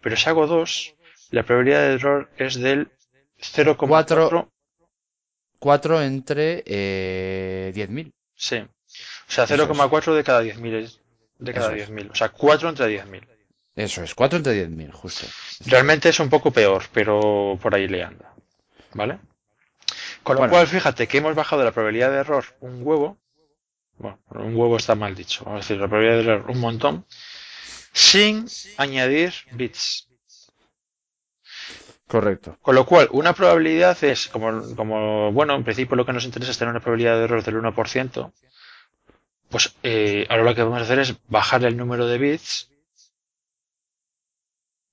[0.00, 0.94] Pero si hago dos,
[1.30, 2.90] la probabilidad de error es del
[3.40, 3.76] 0,4.
[3.76, 4.50] Cuatro.
[5.58, 8.12] 4 entre eh, 10.000.
[8.36, 8.56] Sí.
[8.58, 8.68] O
[9.26, 9.60] sea, Eso es.
[9.60, 10.98] 0,4 de cada 10.000.
[11.38, 11.90] De cada Eso es.
[11.90, 12.10] 10.000.
[12.12, 13.26] O sea, 4 entre 10.000.
[13.74, 15.26] Eso es, 4 entre 10.000, justo.
[15.66, 18.32] Realmente es un poco peor, pero por ahí le anda.
[18.92, 19.18] ¿Vale?
[20.24, 20.52] Con lo Bueno.
[20.52, 23.18] cual, fíjate que hemos bajado la probabilidad de error un huevo.
[23.98, 25.44] Bueno, un huevo está mal dicho.
[25.44, 27.04] Vamos a decir, la probabilidad de error un montón.
[27.92, 30.08] Sin añadir bits.
[32.06, 32.56] Correcto.
[32.62, 36.52] Con lo cual, una probabilidad es, como, como, bueno, en principio lo que nos interesa
[36.52, 38.32] es tener una probabilidad de error del 1%,
[39.50, 42.70] pues eh, ahora lo que vamos a hacer es bajar el número de bits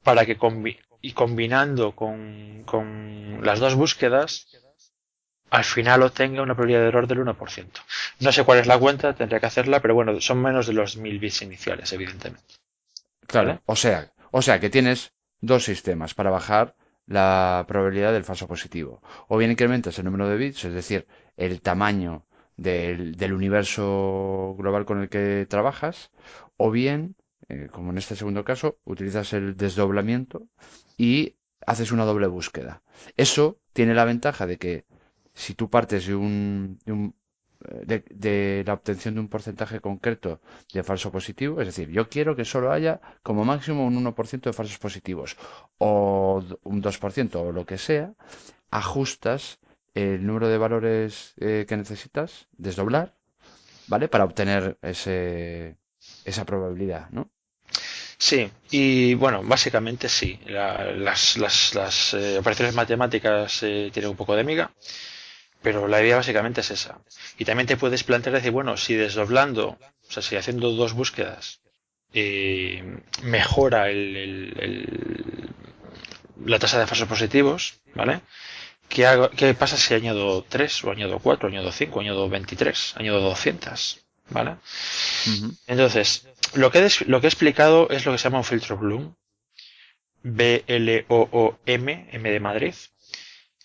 [0.04, 4.48] para que combi- y combinando con, con las dos búsquedas,
[5.50, 7.66] al final obtenga una probabilidad de error del 1%.
[8.20, 10.98] No sé cuál es la cuenta, tendría que hacerla, pero bueno, son menos de los
[10.98, 12.56] 1000 bits iniciales, evidentemente.
[13.28, 13.48] Claro.
[13.48, 13.62] ¿Vale?
[13.66, 16.76] O sea, o sea que tienes dos sistemas para bajar
[17.08, 19.02] la probabilidad del falso positivo.
[19.28, 22.26] O bien incrementas el número de bits, es decir, el tamaño
[22.58, 26.12] del, del universo global con el que trabajas,
[26.58, 27.16] o bien,
[27.50, 30.48] eh, como en este segundo caso, utilizas el desdoblamiento
[30.98, 32.82] y haces una doble búsqueda.
[33.18, 34.86] Eso tiene la ventaja de que
[35.36, 36.80] si tú partes de un,
[37.88, 40.32] eh, de, la obtención de un porcentaje concreto
[40.74, 44.54] de falso positivo, es decir, yo quiero que solo haya como máximo un 1% de
[44.60, 45.38] falsos positivos
[45.78, 48.14] o un 2% o lo que sea,
[48.72, 49.60] ajustas
[49.96, 53.16] el número de valores eh, que necesitas, desdoblar,
[53.88, 54.08] ¿vale?
[54.10, 55.78] Para obtener ese,
[56.26, 57.32] esa probabilidad, ¿no?
[58.18, 60.40] Sí, y bueno, básicamente sí.
[60.48, 64.72] La- las las, las, eh, operaciones matemáticas eh, tienen un poco de miga,
[65.66, 67.00] pero la idea básicamente es esa.
[67.40, 71.60] Y también te puedes plantear decir, bueno, si desdoblando, o sea, si haciendo dos búsquedas,
[72.14, 72.84] eh,
[73.24, 75.50] mejora el, el- el-
[76.46, 78.22] la tasa de falsos positivos, ¿vale?
[78.90, 82.30] ¿Qué, hago- qué pasa si añado 3 o añado 4 o añado 5 o añado
[82.30, 84.00] 23, añado 200,
[84.30, 84.58] ¿vale?
[85.68, 88.78] Entonces, lo que, he lo que he explicado es lo que se llama un filtro
[88.78, 89.16] Bloom.
[90.24, 92.74] B-L-O-O-M, M de Madrid.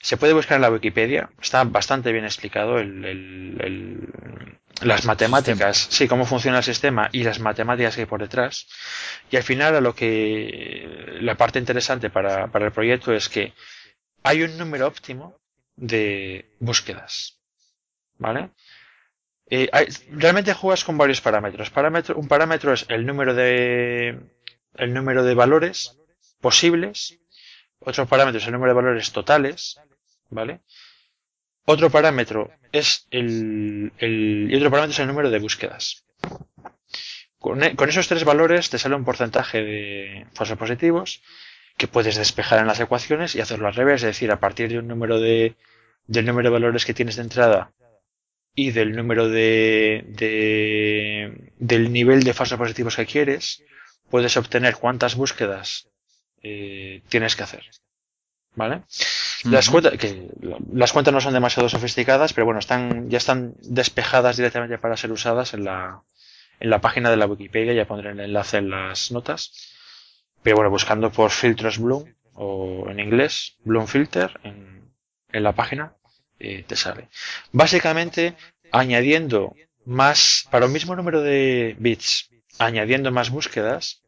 [0.01, 1.31] Se puede buscar en la Wikipedia.
[1.41, 7.23] Está bastante bien explicado el- el- el- las matemáticas, sí, cómo funciona el sistema y
[7.23, 8.67] las matemáticas que hay por detrás.
[9.31, 13.53] Y al final, a lo que la parte interesante para, para el proyecto es que
[14.23, 15.39] hay un número óptimo
[15.77, 17.39] de búsquedas.
[18.19, 18.51] ¿Vale?
[19.51, 21.71] Eh, hay- realmente juegas con varios parámetros.
[21.71, 24.19] Parámetro- un parámetro es el número de
[24.77, 25.99] el número de valores
[26.41, 27.19] posibles.
[27.81, 29.79] Otro parámetro es el número de valores totales,
[30.31, 30.61] ¿vale?
[31.65, 36.05] Otro parámetro es el, y otro parámetro es el número de búsquedas.
[37.39, 41.23] Con, e- con esos tres valores te sale un porcentaje de falsos positivos
[41.77, 44.79] que puedes despejar en las ecuaciones y hacerlo al revés, es decir, a partir de
[44.79, 45.57] un número de
[46.07, 47.73] del número de valores que tienes de entrada
[48.55, 53.63] y del número de, de- del nivel de falsos positivos que quieres,
[54.11, 55.89] puedes obtener cuántas búsquedas
[56.43, 57.63] eh, tienes que hacer.
[58.55, 58.83] ¿Vale?
[59.45, 60.29] Las, cuentas, que
[60.73, 65.13] las cuentas no son demasiado sofisticadas, pero bueno, están, ya están despejadas directamente para ser
[65.13, 66.03] usadas en la,
[66.59, 69.53] en la página de la Wikipedia, ya pondré el enlace en las notas.
[70.43, 74.93] Pero bueno, buscando por filtros Bloom, o en inglés, Bloom Filter, en,
[75.33, 75.95] en la página,
[76.39, 77.09] eh, te sale.
[77.53, 78.37] Básicamente,
[78.73, 84.03] añadiendo más, para un mismo número de bits, añadiendo más búsquedas,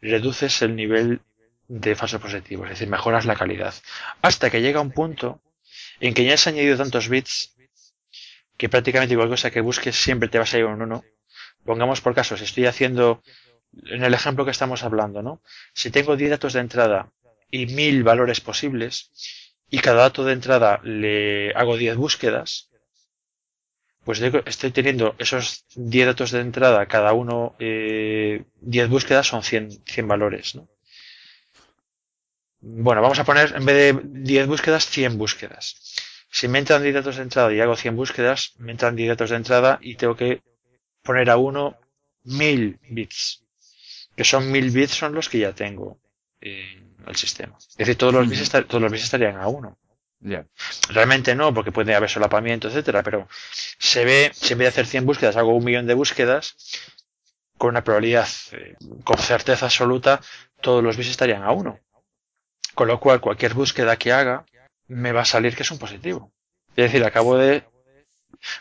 [0.00, 1.20] reduces el nivel
[1.68, 3.74] de falsos positivos, es decir, mejoras la calidad.
[4.22, 5.40] Hasta que llega un punto
[6.00, 7.54] en que ya has añadido tantos bits
[8.56, 11.04] que prácticamente igual cosa que busques siempre te va a salir un 1.
[11.64, 13.22] Pongamos por caso, si estoy haciendo,
[13.86, 15.42] en el ejemplo que estamos hablando, ¿no?
[15.72, 17.10] Si tengo 10 datos de entrada
[17.50, 19.10] y 1000 valores posibles,
[19.70, 22.70] y cada dato de entrada le hago 10 búsquedas,
[24.04, 29.82] pues estoy teniendo esos 10 datos de entrada, cada uno eh, 10 búsquedas son 100,
[29.84, 30.68] 100 valores, ¿no?
[32.66, 35.76] Bueno, vamos a poner en vez de 10 búsquedas, 100 búsquedas.
[36.30, 39.30] Si me entran 10 datos de entrada y hago 100 búsquedas, me entran 10 datos
[39.30, 40.42] de entrada y tengo que
[41.02, 41.76] poner a uno
[42.24, 43.44] 1000 bits.
[44.16, 45.98] Que son 1000 bits son los que ya tengo
[46.40, 47.54] en el sistema.
[47.58, 49.76] Es decir, todos los bits, todos los bits estarían a uno.
[50.88, 53.28] Realmente no, porque puede haber solapamiento, etcétera, pero
[53.78, 56.56] se ve, si en vez de hacer 100 búsquedas hago un millón de búsquedas,
[57.58, 58.74] con una probabilidad, eh,
[59.04, 60.22] con certeza absoluta,
[60.62, 61.78] todos los bits estarían a uno.
[62.74, 64.44] Con lo cual, cualquier búsqueda que haga,
[64.88, 66.32] me va a salir que es un positivo.
[66.76, 67.64] Es decir, acabo de...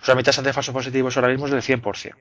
[0.02, 2.13] O sea, mi tasa de falsos positivos ahora mismo es del 100%.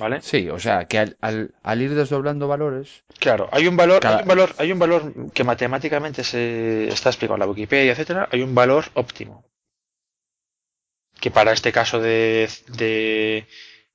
[0.00, 0.20] ¿Vale?
[0.20, 4.16] Sí, o sea, que al, al- al ir desdoblando valores, Claro, hay un valor, Cada-
[4.16, 8.28] hay un valor, hay un valor que matemáticamente se está explicado en la Wikipedia, etcétera,
[8.32, 9.44] hay un valor óptimo.
[11.20, 13.46] Que para este caso de, de,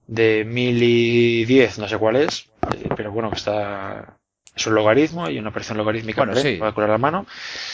[0.08, 4.18] de 1010, no sé cuál es, eh, pero bueno, que está,
[4.56, 6.58] es un logaritmo y una operación logarítmica, Bueno, sí.
[6.58, 7.26] Voy a calcular a mano.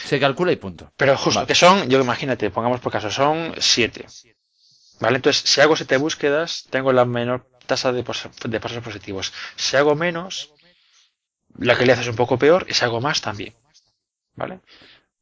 [0.05, 0.91] se calcula y punto.
[0.97, 1.47] Pero justo, Vale.
[1.47, 4.05] que son, yo imagínate, pongamos por caso, son 7.
[4.99, 5.17] ¿Vale?
[5.17, 8.03] Entonces, si hago 7 búsquedas, tengo la menor tasa de,
[8.45, 9.33] de pasos positivos.
[9.55, 10.53] Si hago menos,
[11.59, 13.53] la calidad es un poco peor, y si hago más también.
[14.35, 14.59] ¿Vale?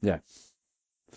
[0.02, 0.22] Ya.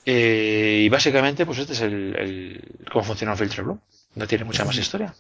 [0.05, 3.81] Eh, y básicamente, pues este es el, el- cómo funciona un filtro Bloom.
[4.15, 5.15] No tiene mucha más historia.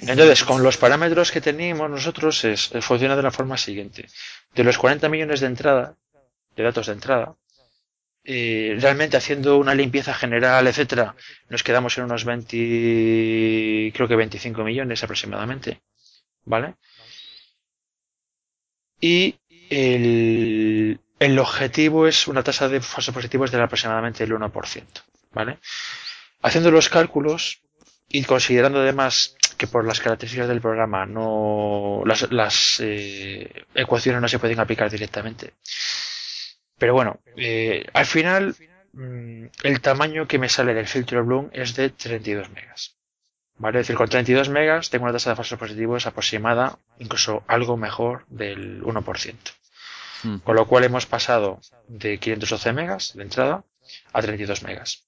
[0.00, 4.06] Entonces, con los parámetros que tenemos nosotros, es, funciona de la forma siguiente.
[4.54, 5.96] De los 40 millones de entrada,
[6.54, 7.34] de datos de entrada,
[8.24, 11.14] eh, realmente haciendo una limpieza general, etcétera,
[11.48, 15.80] nos quedamos en unos 20, creo que 25 millones aproximadamente,
[16.44, 16.74] ¿vale?
[19.00, 19.36] Y
[19.70, 24.84] el, el objetivo es una tasa de falsos positivos de aproximadamente el 1%,
[25.32, 25.58] ¿vale?
[26.42, 27.62] Haciendo los cálculos
[28.08, 34.28] y considerando además que por las características del programa no las, las eh, ecuaciones no
[34.28, 35.54] se pueden aplicar directamente.
[36.78, 38.54] Pero bueno, eh, al final
[38.92, 42.94] mm, el tamaño que me sale del filtro Bloom es de 32 megas.
[43.56, 43.80] ¿Vale?
[43.80, 48.24] Es decir, con 32 megas tengo una tasa de falsos positivos aproximada, incluso algo mejor
[48.28, 49.34] del 1%.
[50.22, 50.36] Mm.
[50.38, 53.64] Con lo cual hemos pasado de 512 megas de entrada
[54.12, 55.04] a 32 megas.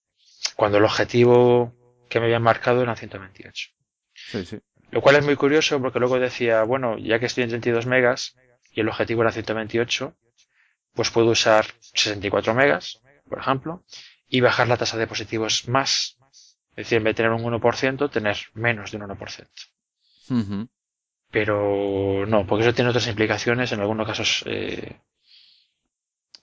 [0.57, 1.72] cuando el objetivo
[2.11, 3.71] que me habían marcado era 128.
[4.15, 4.59] Sí, sí.
[4.91, 8.37] Lo cual es muy curioso porque luego decía, bueno, ya que estoy en 32 megas
[8.73, 10.15] y el objetivo era 128,
[10.93, 13.85] pues puedo usar 64 megas, por ejemplo,
[14.29, 16.19] y bajar la tasa de positivos más.
[16.71, 19.49] Es decir, en vez de tener un 1%, tener menos de un 1%.
[20.31, 20.69] Ujú.
[21.31, 24.97] Pero no, porque eso tiene otras implicaciones, en algunos casos eh,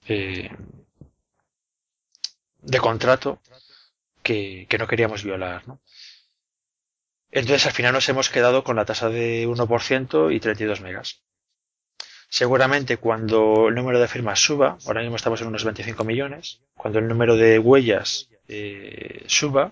[0.07, 0.49] eh,
[2.61, 3.41] de contrato
[4.27, 5.67] que, que no queríamos violar.
[5.67, 5.79] ¿no?
[7.31, 11.23] Entonces al final nos hemos quedado con la tasa de 1% y 32 megas.
[12.29, 16.99] Seguramente cuando el número de firmas suba, ahora mismo estamos en unos 25 millones, cuando
[16.99, 19.71] el número de huellas eh, suba,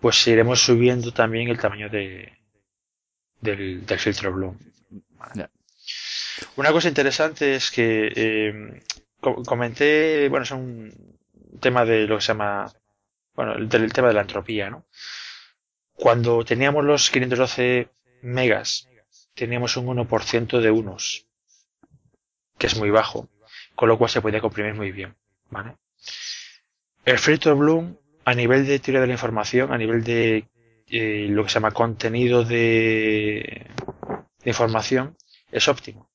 [0.00, 2.32] pues iremos subiendo también el tamaño de,
[3.40, 4.56] del, del filtro Bloom.
[6.56, 8.82] Una cosa interesante es que eh,
[9.20, 10.92] co- comenté, bueno, es un
[11.60, 12.72] tema de lo que se llama,
[13.34, 14.86] bueno, el, del tema de la entropía, ¿no?
[15.94, 17.88] Cuando teníamos los 512
[18.22, 18.88] megas,
[19.34, 21.26] teníamos un 1% de unos,
[22.58, 23.28] que es muy bajo,
[23.74, 25.16] con lo cual se podía comprimir muy bien,
[25.50, 25.76] ¿vale?
[27.04, 30.48] El filtro Bloom, a nivel de teoría de la información, a nivel de
[30.88, 33.66] eh, lo que se llama contenido de,
[34.44, 35.16] de información,
[35.50, 36.10] es óptimo.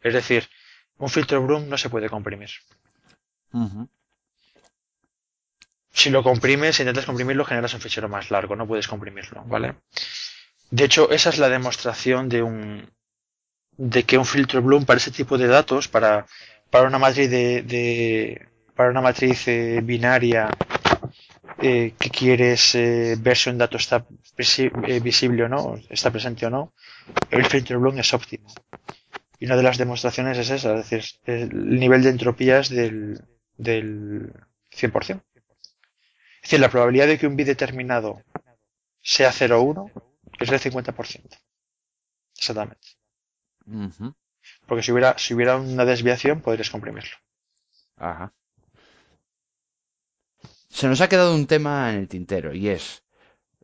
[0.00, 0.48] Es decir,
[0.98, 2.50] un filtro Bloom no se puede comprimir.
[6.00, 9.68] Si lo comprimes, si intentas comprimirlo, generas un fichero más largo, no puedes comprimirlo, ¿vale?
[10.70, 12.90] De hecho, esa es la demostración de un
[13.78, 16.26] de que un filtro Bloom para ese tipo de datos, para,
[16.70, 20.48] para una matriz de, de- para una matriz eh, binaria
[21.62, 24.04] eh, que quieres eh, ver si un dato está
[24.36, 26.72] eh, visible o no, está presente o no,
[27.30, 28.46] el filtro Bloom es óptimo.
[29.38, 33.20] Y una de las demostraciones es esa, es decir, el nivel de entropía es del,
[33.56, 34.32] del
[34.70, 35.24] 100%.
[36.46, 38.22] Es decir, la probabilidad de que un bit determinado
[39.02, 39.84] sea 0 o 1
[40.40, 41.36] es del 50%.
[42.36, 42.88] Exactamente.
[44.66, 47.16] Porque si hubiera, si hubiera una desviación, podrías comprimirlo.
[47.96, 48.32] Ajá.
[50.78, 53.04] Se nos ha quedado un tema en el tintero y es,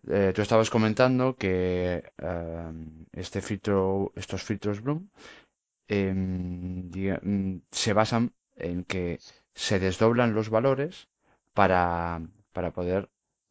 [0.08, 2.72] eh, tú estabas comentando que eh,
[3.12, 5.08] este filtro, estos filtros Bloom
[5.88, 8.24] em, diga- mm, se basan
[8.56, 9.20] en que
[9.54, 11.08] se desdoblan los valores
[11.54, 12.22] para,
[12.52, 13.10] para poder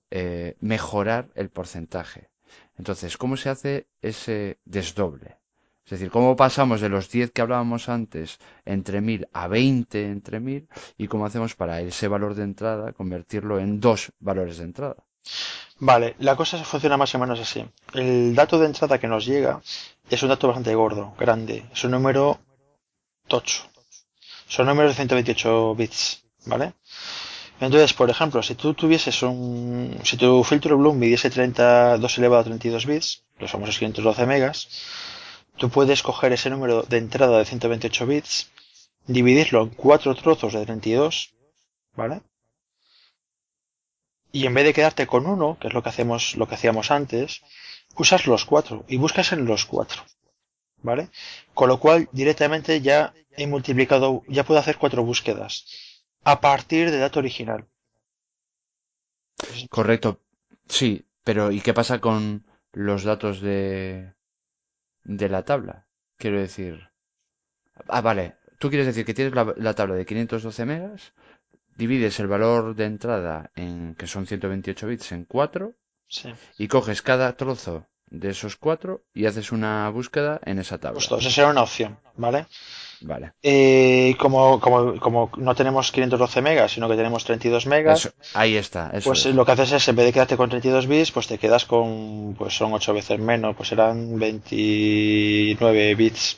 [0.10, 2.30] eh, mejorar el porcentaje.
[2.78, 5.38] Entonces, ¿cómo se hace ese desdoble?
[5.86, 10.39] Es decir, ¿cómo pasamos de los 10 que hablábamos antes entre 1000 a 20 entre
[10.39, 14.95] 1000 y cómo hacemos para ese valor de entrada convertirlo en dos valores de entrada?
[15.80, 17.66] Vale, la cosa funciona más o menos así.
[17.93, 19.62] El dato de entrada que nos llega
[20.10, 21.66] es un dato bastante gordo, grande.
[21.74, 22.39] Es un número
[23.28, 23.64] tocho.
[24.47, 26.74] Son números de 128 bits, ¿vale?
[27.62, 29.99] Entonces, por ejemplo, si tú tuvieses un...
[30.03, 34.68] Si tu filtro Bloom midiese 32 elevado a 32 bits, los famosos 512 megas,
[35.57, 38.49] tú puedes coger ese número de entrada de 128 bits,
[39.05, 41.36] dividirlo en cuatro trozos de 32,
[41.95, 42.24] ¿vale?
[44.32, 46.89] Y en vez de quedarte con uno, que es lo que hacemos, lo que hacíamos
[46.89, 47.43] antes,
[47.95, 50.01] usas los cuatro y buscas en los cuatro,
[50.82, 51.09] ¿vale?
[51.53, 55.91] Con lo cual directamente ya he multiplicado, ya puedo hacer cuatro búsquedas
[56.24, 57.67] a partir del dato original.
[59.69, 60.22] Correcto.
[60.67, 64.13] Sí, pero ¿y qué pasa con los datos de,
[65.03, 65.88] de la tabla?
[66.17, 66.89] Quiero decir...
[67.88, 68.36] Ah, vale.
[68.59, 71.13] Tú quieres decir que tienes la, la tabla de 512 megas,
[71.76, 75.76] divides el valor de entrada en que son 128 bits en 4
[76.07, 76.34] Sí.
[76.57, 80.99] y coges cada trozo de esos 4 y haces una búsqueda en esa tabla.
[80.99, 82.47] Justo, esa será una opción, ¿vale?
[83.02, 83.34] Vale.
[83.41, 88.56] Eh, como, como, como no tenemos 512 megas, sino que tenemos 32 megas, Eso, ahí
[88.56, 88.91] está.
[88.93, 89.34] Eso pues es.
[89.34, 92.36] lo que haces es, en vez de quedarte con 32 bits, pues te quedas con,
[92.38, 96.38] pues son 8 veces menos, pues serán 29 bits.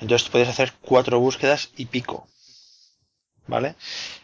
[0.00, 2.26] Entonces puedes hacer cuatro búsquedas y pico.
[3.48, 3.76] ¿Vale?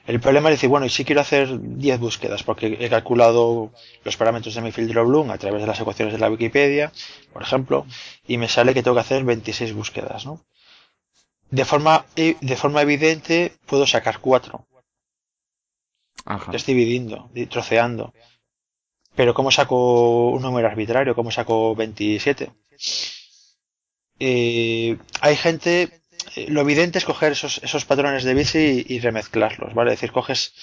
[0.07, 3.71] El problema es decir, bueno, y si quiero hacer 10 búsquedas, porque he calculado
[4.03, 6.93] los parámetros de mi filtro Bloom a través de las ecuaciones de la Wikipedia,
[7.33, 7.87] por ejemplo,
[8.27, 10.41] y me sale que tengo que hacer 26 búsquedas, ¿no?
[11.59, 14.67] De forma, e- de forma evidente puedo sacar 4,
[16.25, 16.51] Ajá.
[16.57, 18.05] estoy dividiendo, di- troceando.
[19.15, 21.15] Pero ¿cómo saco un número arbitrario?
[21.15, 22.51] ¿Cómo saco 27?
[24.19, 26.01] Eh, hay gente,
[26.37, 29.93] eh, lo evidente es coger esos, esos patrones de bits y, y remezclarlos, ¿vale?
[29.93, 30.55] Es decir, coges,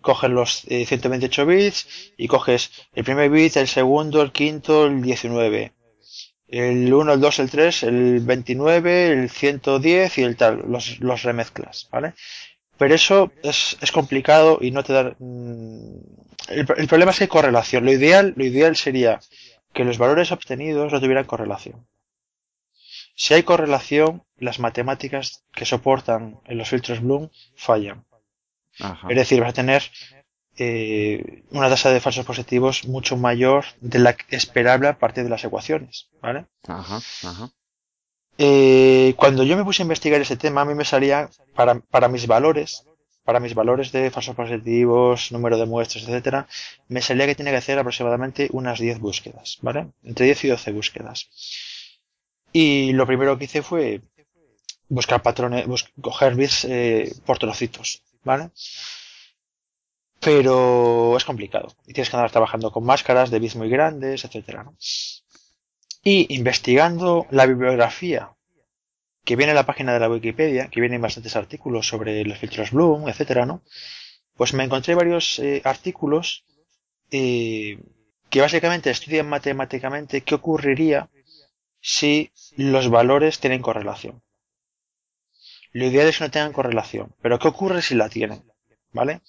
[0.00, 5.02] coges los eh, 128 bits y coges el primer bit, el segundo, el quinto, el
[5.02, 5.72] 19.
[6.48, 11.22] El 1, el 2, el 3, el 29, el 110 y el tal, los, los
[11.22, 12.14] remezclas, ¿vale?
[12.78, 15.98] Pero eso es, es complicado y no te da, mm,
[16.48, 17.84] el, el problema es que hay correlación.
[17.84, 19.20] Lo ideal, lo ideal sería
[19.74, 21.86] que los valores obtenidos no tuvieran correlación.
[23.14, 28.04] Si hay correlación, las matemáticas que soportan en los filtros Bloom fallan.
[28.78, 29.08] Ajá.
[29.10, 29.82] Es decir, vas a tener
[30.58, 35.44] eh, una tasa de falsos positivos mucho mayor de la esperable a partir de las
[35.44, 36.46] ecuaciones, ¿vale?
[36.66, 37.50] Ajá, ajá.
[38.38, 42.08] Eh, cuando yo me puse a investigar ese tema, a mí me salía para, para
[42.08, 42.84] mis valores,
[43.24, 46.46] para mis valores de falsos positivos, número de muestras, etcétera,
[46.88, 49.88] me salía que tenía que hacer aproximadamente unas 10 búsquedas, ¿vale?
[50.04, 51.28] Entre 10 y 12 búsquedas.
[52.52, 54.00] Y lo primero que hice fue
[54.88, 58.50] buscar patrones, bus- coger bits eh, por trocitos, ¿vale?
[60.20, 61.68] Pero es complicado.
[61.86, 64.76] Y tienes que andar trabajando con máscaras de bits muy grandes, etcétera, ¿no?
[66.02, 68.32] Y investigando la bibliografía
[69.24, 72.70] que viene en la página de la Wikipedia, que vienen bastantes artículos sobre los filtros
[72.70, 73.62] Bloom, etcétera, ¿no?
[74.34, 76.46] Pues me encontré varios eh, artículos
[77.10, 77.78] eh,
[78.30, 81.10] que básicamente estudian matemáticamente qué ocurriría
[81.80, 84.22] si los valores tienen correlación.
[85.72, 88.42] Lo ideal es que no tengan correlación, pero ¿qué ocurre si la tienen?
[88.92, 89.20] ¿Vale?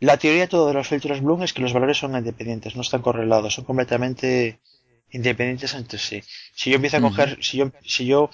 [0.00, 3.02] La teoría de todos los filtros Bloom es que los valores son independientes, no están
[3.02, 4.60] correlados, son completamente
[5.10, 6.22] independientes entre sí.
[6.54, 8.30] Si yo empiezo a coger, si yo, si yo,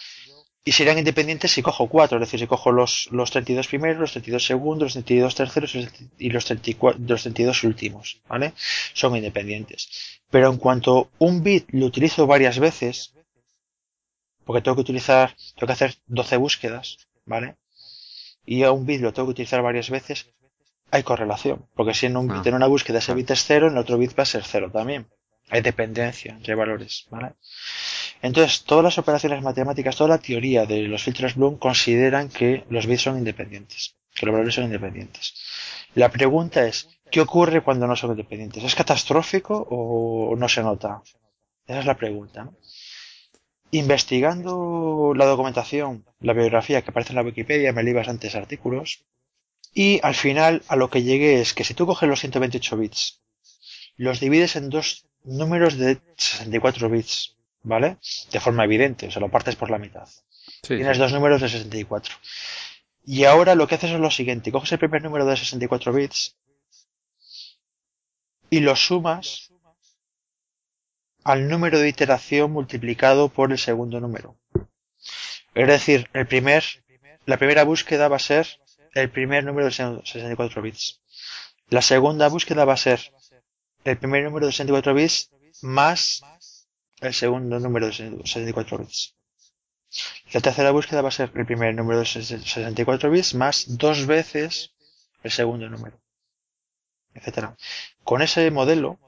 [0.64, 4.12] y serían independientes si cojo cuatro, es decir, si cojo los, los 32 primeros, los
[4.12, 5.76] 32 segundos, los 32 terceros
[6.18, 8.52] y los 34, los 32 últimos, ¿vale?
[8.92, 10.20] Son independientes.
[10.30, 13.14] Pero en cuanto un bit lo utilizo varias veces,
[14.44, 17.56] porque tengo que utilizar, tengo que hacer 12 búsquedas, ¿vale?
[18.44, 20.30] Y a un bit lo tengo que utilizar varias veces,
[20.94, 21.66] hay correlación.
[21.74, 23.16] Porque si en un bit, Ah, en una búsqueda ese claro.
[23.18, 25.06] bit es cero, en el otro bit va a ser cero también.
[25.50, 27.32] Hay dependencia entre valores, ¿vale?
[28.22, 32.86] Entonces, todas las operaciones matemáticas, toda la teoría de los filtros Bloom consideran que los
[32.86, 35.34] bits son independientes, que los valores son independientes.
[35.94, 38.64] La pregunta es, ¿qué ocurre cuando no son independientes?
[38.64, 41.02] ¿Es catastrófico o no se nota?
[41.66, 42.54] Esa es la pregunta, ¿no?
[43.70, 49.04] Investigando la documentación, la bibliografía que aparece en la Wikipedia, me leí bastantes artículos,
[49.74, 53.20] y al final a lo que llegué es que si tú coges los 128 bits,
[53.96, 57.98] los divides en dos números de 64 bits, ¿vale?
[58.30, 60.08] De forma evidente, o sea, lo partes por la mitad.
[60.62, 61.02] Sí, Tienes sí.
[61.02, 62.14] dos números de 64.
[63.06, 66.36] Y ahora lo que haces es lo siguiente, coges el primer número de 64 bits
[68.48, 69.50] y lo sumas
[71.24, 74.36] al número de iteración multiplicado por el segundo número.
[75.54, 76.64] Es decir, el primer,
[77.26, 78.46] la primera búsqueda va a ser
[78.94, 81.00] el primer número de 64 bits.
[81.68, 83.12] La segunda búsqueda va a ser
[83.84, 85.30] el primer número de 64 bits
[85.62, 86.22] más
[87.00, 89.16] el segundo número de 64 bits.
[90.32, 94.74] La tercera búsqueda va a ser el primer número de 64 bits más dos veces
[95.22, 96.00] el segundo número,
[97.14, 97.56] etcétera.
[98.02, 98.98] Con ese modelo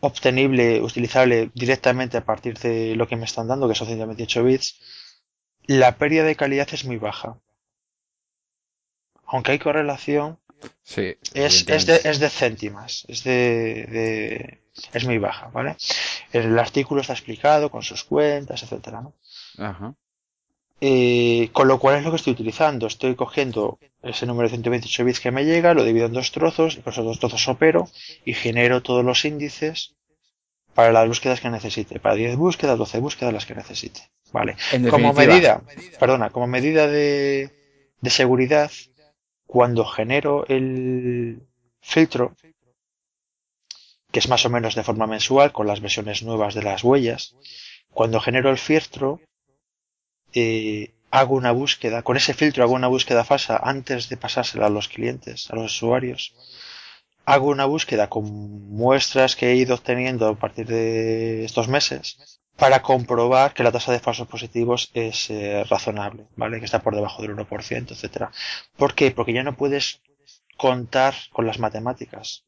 [0.00, 4.80] obtenible, utilizable directamente a partir de lo que me están dando, que son 128 bits,
[5.66, 7.40] la pérdida de calidad es muy baja.
[9.34, 10.38] Aunque hay correlación,
[10.82, 13.32] Sí, es, es, de, es de céntimas, es de,
[13.96, 14.60] de-
[14.94, 15.76] es muy baja, ¿vale?
[16.32, 19.12] El artículo está explicado con sus cuentas, etcétera, ¿no?
[19.58, 19.94] Ajá.
[20.80, 22.86] Eh, con lo cual es lo que estoy utilizando.
[22.86, 26.76] Estoy cogiendo ese número de 128 bits que me llega, lo divido en dos trozos,
[26.76, 27.88] y con esos dos trozos opero
[28.24, 29.94] y genero todos los índices
[30.74, 32.00] para las búsquedas que necesite.
[32.00, 34.00] Para 10 búsquedas, 12 búsquedas, las que necesite.
[34.32, 34.56] Vale.
[34.90, 35.62] Como medida,
[36.00, 37.50] perdona, como medida de,
[38.00, 38.70] de seguridad,
[39.46, 41.46] cuando genero el
[41.80, 42.34] filtro,
[44.10, 47.36] que es más o menos de forma mensual con las versiones nuevas de las huellas,
[47.90, 49.20] cuando genero el filtro,
[50.32, 54.70] eh, hago una búsqueda, con ese filtro hago una búsqueda falsa antes de pasársela a
[54.70, 56.34] los clientes, a los usuarios.
[57.24, 58.24] Hago una búsqueda con
[58.68, 63.92] muestras que he ido obteniendo a partir de estos meses para comprobar que la tasa
[63.92, 66.58] de falsos positivos es eh, razonable, ¿vale?
[66.58, 68.30] Que está por debajo del 1%, etcétera.
[68.76, 69.10] ¿Por qué?
[69.10, 70.00] Porque ya no puedes
[70.56, 72.44] contar con las matemáticas.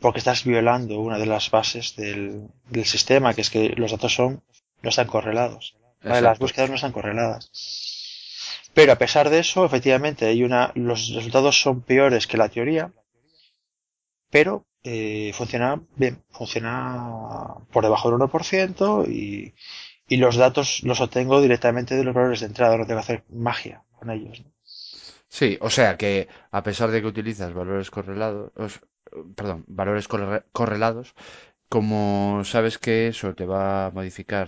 [0.00, 4.14] Porque estás violando una de las bases del, del sistema, que es que los datos
[4.14, 4.42] son,
[4.82, 5.76] no están correlados.
[6.02, 6.22] ¿vale?
[6.22, 7.50] Las búsquedas no están correladas.
[8.72, 12.92] Pero a pesar de eso, efectivamente, hay una, los resultados son peores que la teoría,
[14.30, 19.54] pero eh, funciona bien, funciona por debajo del 1% y,
[20.08, 23.24] y los datos los obtengo directamente de los valores de entrada, no tengo que hacer
[23.30, 24.40] magia con ellos.
[24.44, 24.52] ¿no?
[25.38, 26.28] Sí, o sea que
[26.58, 28.80] a pesar de que utilizas valores correlados, os-
[29.36, 31.14] perdón, valores corre- correlados,
[31.68, 34.46] como sabes que eso te va a modificar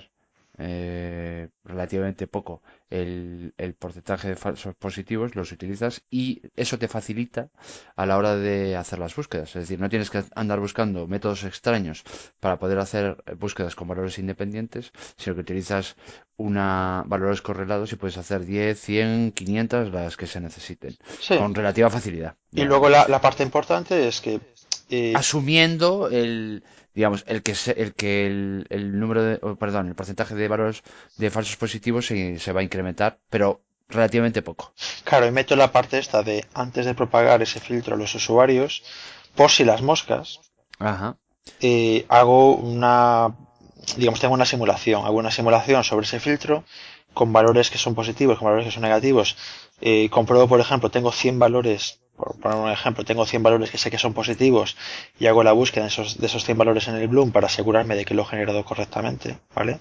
[0.59, 7.51] eh, relativamente poco el, el, porcentaje de falsos positivos, los utilizas y eso te facilita
[7.97, 9.51] a la hora de hacer las búsquedas.
[9.51, 12.05] Es decir, no tienes que andar buscando métodos extraños
[12.41, 15.97] para poder hacer búsquedas con valores independientes, sino que utilizas
[16.37, 21.37] una valores correlados y puedes hacer 10, 100, 500, las que se necesiten, Sí.
[21.37, 22.37] con relativa facilidad.
[22.53, 24.41] Y luego la, la parte importante es que
[24.91, 26.63] eh, asumiendo el
[26.95, 30.83] digamos el que se- el que el, el número de perdón el porcentaje de valores
[31.17, 34.73] de falsos positivos se, se va a incrementar pero relativamente poco.
[35.05, 38.83] Claro, y meto la parte esta de antes de propagar ese filtro a los usuarios,
[39.37, 40.41] por si las moscas,
[40.79, 41.17] ajá.
[41.61, 43.37] eh, hago una,
[43.97, 46.65] digamos, tengo una simulación, hago una simulación sobre ese filtro
[47.15, 49.37] con valores que son positivos, con valores que son negativos.
[49.81, 53.79] Eh, compruebo, por ejemplo, tengo 100 valores, por poner un ejemplo, tengo 100 valores que
[53.79, 54.77] sé que son positivos
[55.19, 57.95] y hago la búsqueda de esos, de esos 100 valores en el Bloom para asegurarme
[57.95, 59.81] de que lo he generado correctamente, ¿vale?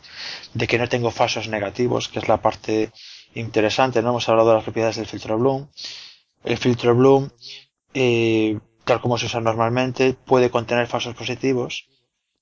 [0.53, 2.91] De que no tengo falsos negativos, que es la parte
[3.33, 4.09] interesante, ¿no?
[4.09, 5.67] Hemos hablado de las propiedades del filtro Bloom.
[6.43, 7.29] El filtro Bloom,
[7.93, 11.88] eh, tal como se usa normalmente, puede contener falsos positivos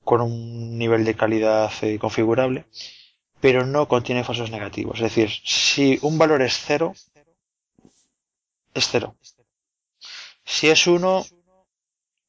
[0.03, 2.65] con un nivel de calidad eh, configurable,
[3.39, 4.95] pero no contiene falsos negativos.
[4.97, 6.93] Es decir, si un valor es cero,
[8.73, 9.15] es cero.
[10.43, 11.25] Si es uno,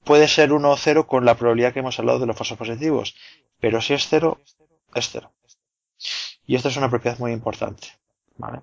[0.04, 3.16] puede ser uno o cero con la probabilidad que hemos hablado de los falsos positivos,
[3.60, 4.40] pero si es cero,
[4.94, 5.32] es cero.
[6.46, 7.88] Y esto es una propiedad muy importante.
[8.36, 8.60] ¿vale?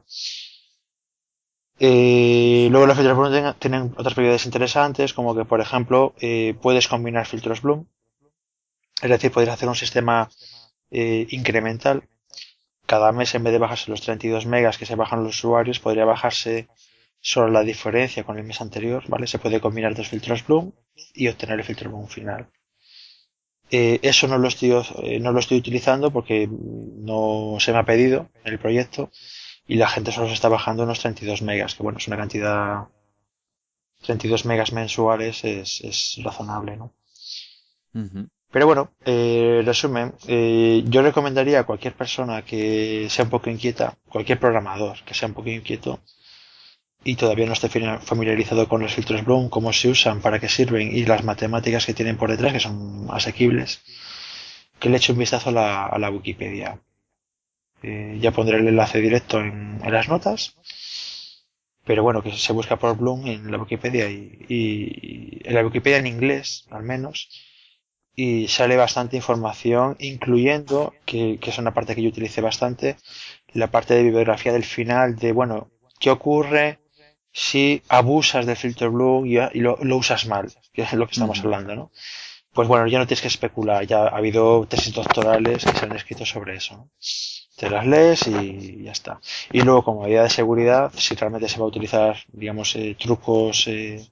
[1.80, 6.56] Eh, luego los filtros Bloom tienen, tienen otras propiedades interesantes, como que, por ejemplo, eh,
[6.62, 7.88] puedes combinar filtros Bloom,
[9.02, 10.30] es decir, puedes hacer un sistema
[10.92, 12.04] eh, incremental.
[12.86, 16.06] Cada mes, en vez de bajarse los 32 megas que se bajan los usuarios, podría
[16.06, 16.68] bajarse
[17.22, 19.28] solo la diferencia con el mes anterior, ¿vale?
[19.28, 20.72] Se puede combinar dos filtros Bloom
[21.14, 22.50] y obtener el filtro Bloom final.
[23.70, 24.72] Eh, eso no lo, estoy,
[25.04, 29.12] eh, no lo estoy utilizando porque no se me ha pedido en el proyecto
[29.66, 32.88] y la gente solo se está bajando unos 32 megas, que bueno, es una cantidad
[34.02, 36.94] 32 megas mensuales es, es razonable, ¿no?
[38.52, 43.98] Pero bueno, eh, resumen, eh, yo recomendaría a cualquier persona que sea un poco inquieta,
[44.10, 46.02] cualquier programador que sea un poco inquieto
[47.04, 50.96] y todavía no fina- familiarizado con los filtros Bloom, cómo se usan, para qué sirven
[50.96, 53.82] y las matemáticas que tienen por detrás, que son asequibles,
[54.80, 56.80] que le eche un vistazo a la, a la Wikipedia.
[57.84, 60.56] Eh, ya pondré el enlace directo en, en las notas.
[61.86, 65.98] Pero bueno, que se busca por Bloom en la Wikipedia y, y en la Wikipedia
[65.98, 67.30] en inglés, al menos,
[68.16, 72.98] y sale bastante información, incluyendo, que, que es una parte que yo utilicé bastante,
[73.54, 76.80] la parte de bibliografía del final de, bueno, ¿qué ocurre
[77.32, 80.52] si abusas del filtro Bloom y, y lo, lo usas mal?
[80.74, 81.92] Que es lo que estamos hablando, ¿no?
[82.54, 85.96] Pues bueno, ya no tienes que especular, ya ha habido tesis doctorales que se han
[85.96, 86.90] escrito sobre eso, ¿no?
[87.58, 89.20] Te las lees y ya está.
[89.52, 93.68] Y luego, como medida de seguridad, si realmente se va a utilizar, digamos, eh, trucos
[93.68, 94.06] eh,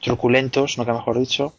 [0.00, 1.54] truculentos, no que mejor dicho,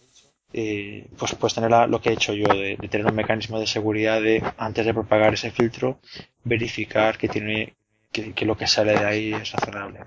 [0.54, 3.60] eh, pues puedes tener la- lo que he hecho yo, de, de tener un mecanismo
[3.60, 6.00] de seguridad de, antes de propagar ese filtro,
[6.44, 7.76] verificar que tiene,
[8.12, 10.00] que, que lo que sale de ahí es razonable.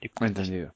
[0.00, 0.74] Entendido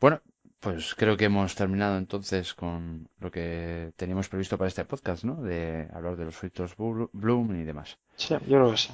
[0.00, 0.20] bueno
[0.60, 5.42] pues creo que hemos terminado entonces con lo que teníamos previsto para este podcast ¿no?
[5.42, 6.42] de hablar de los
[6.76, 8.90] Blu- Bloom y demás Sí, yo creo que sí.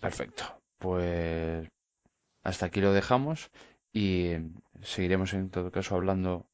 [0.00, 0.44] perfecto
[0.78, 1.68] pues
[2.42, 3.50] hasta aquí lo dejamos
[3.92, 4.32] y
[4.82, 6.46] seguiremos en todo caso hablando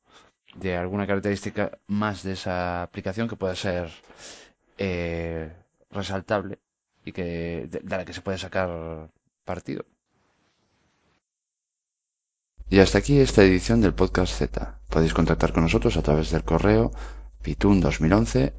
[0.57, 3.91] de alguna característica más de esa aplicación que pueda ser
[4.79, 5.53] eh,
[5.91, 6.59] resaltable
[7.05, 9.11] y que de, de la que se puede sacar
[9.45, 9.85] partido.
[12.71, 14.79] Y hasta aquí esta edición del podcast Z.
[14.89, 16.93] Podéis contactar con nosotros a través del correo
[17.43, 18.53] pitun2011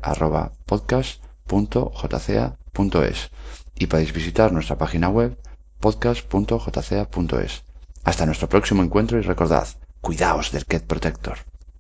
[3.76, 5.38] y podéis visitar nuestra página web
[5.80, 7.64] podcast.jca.es.
[8.04, 9.68] Hasta nuestro próximo encuentro y recordad,
[10.02, 11.38] cuidaos del Cat Protector.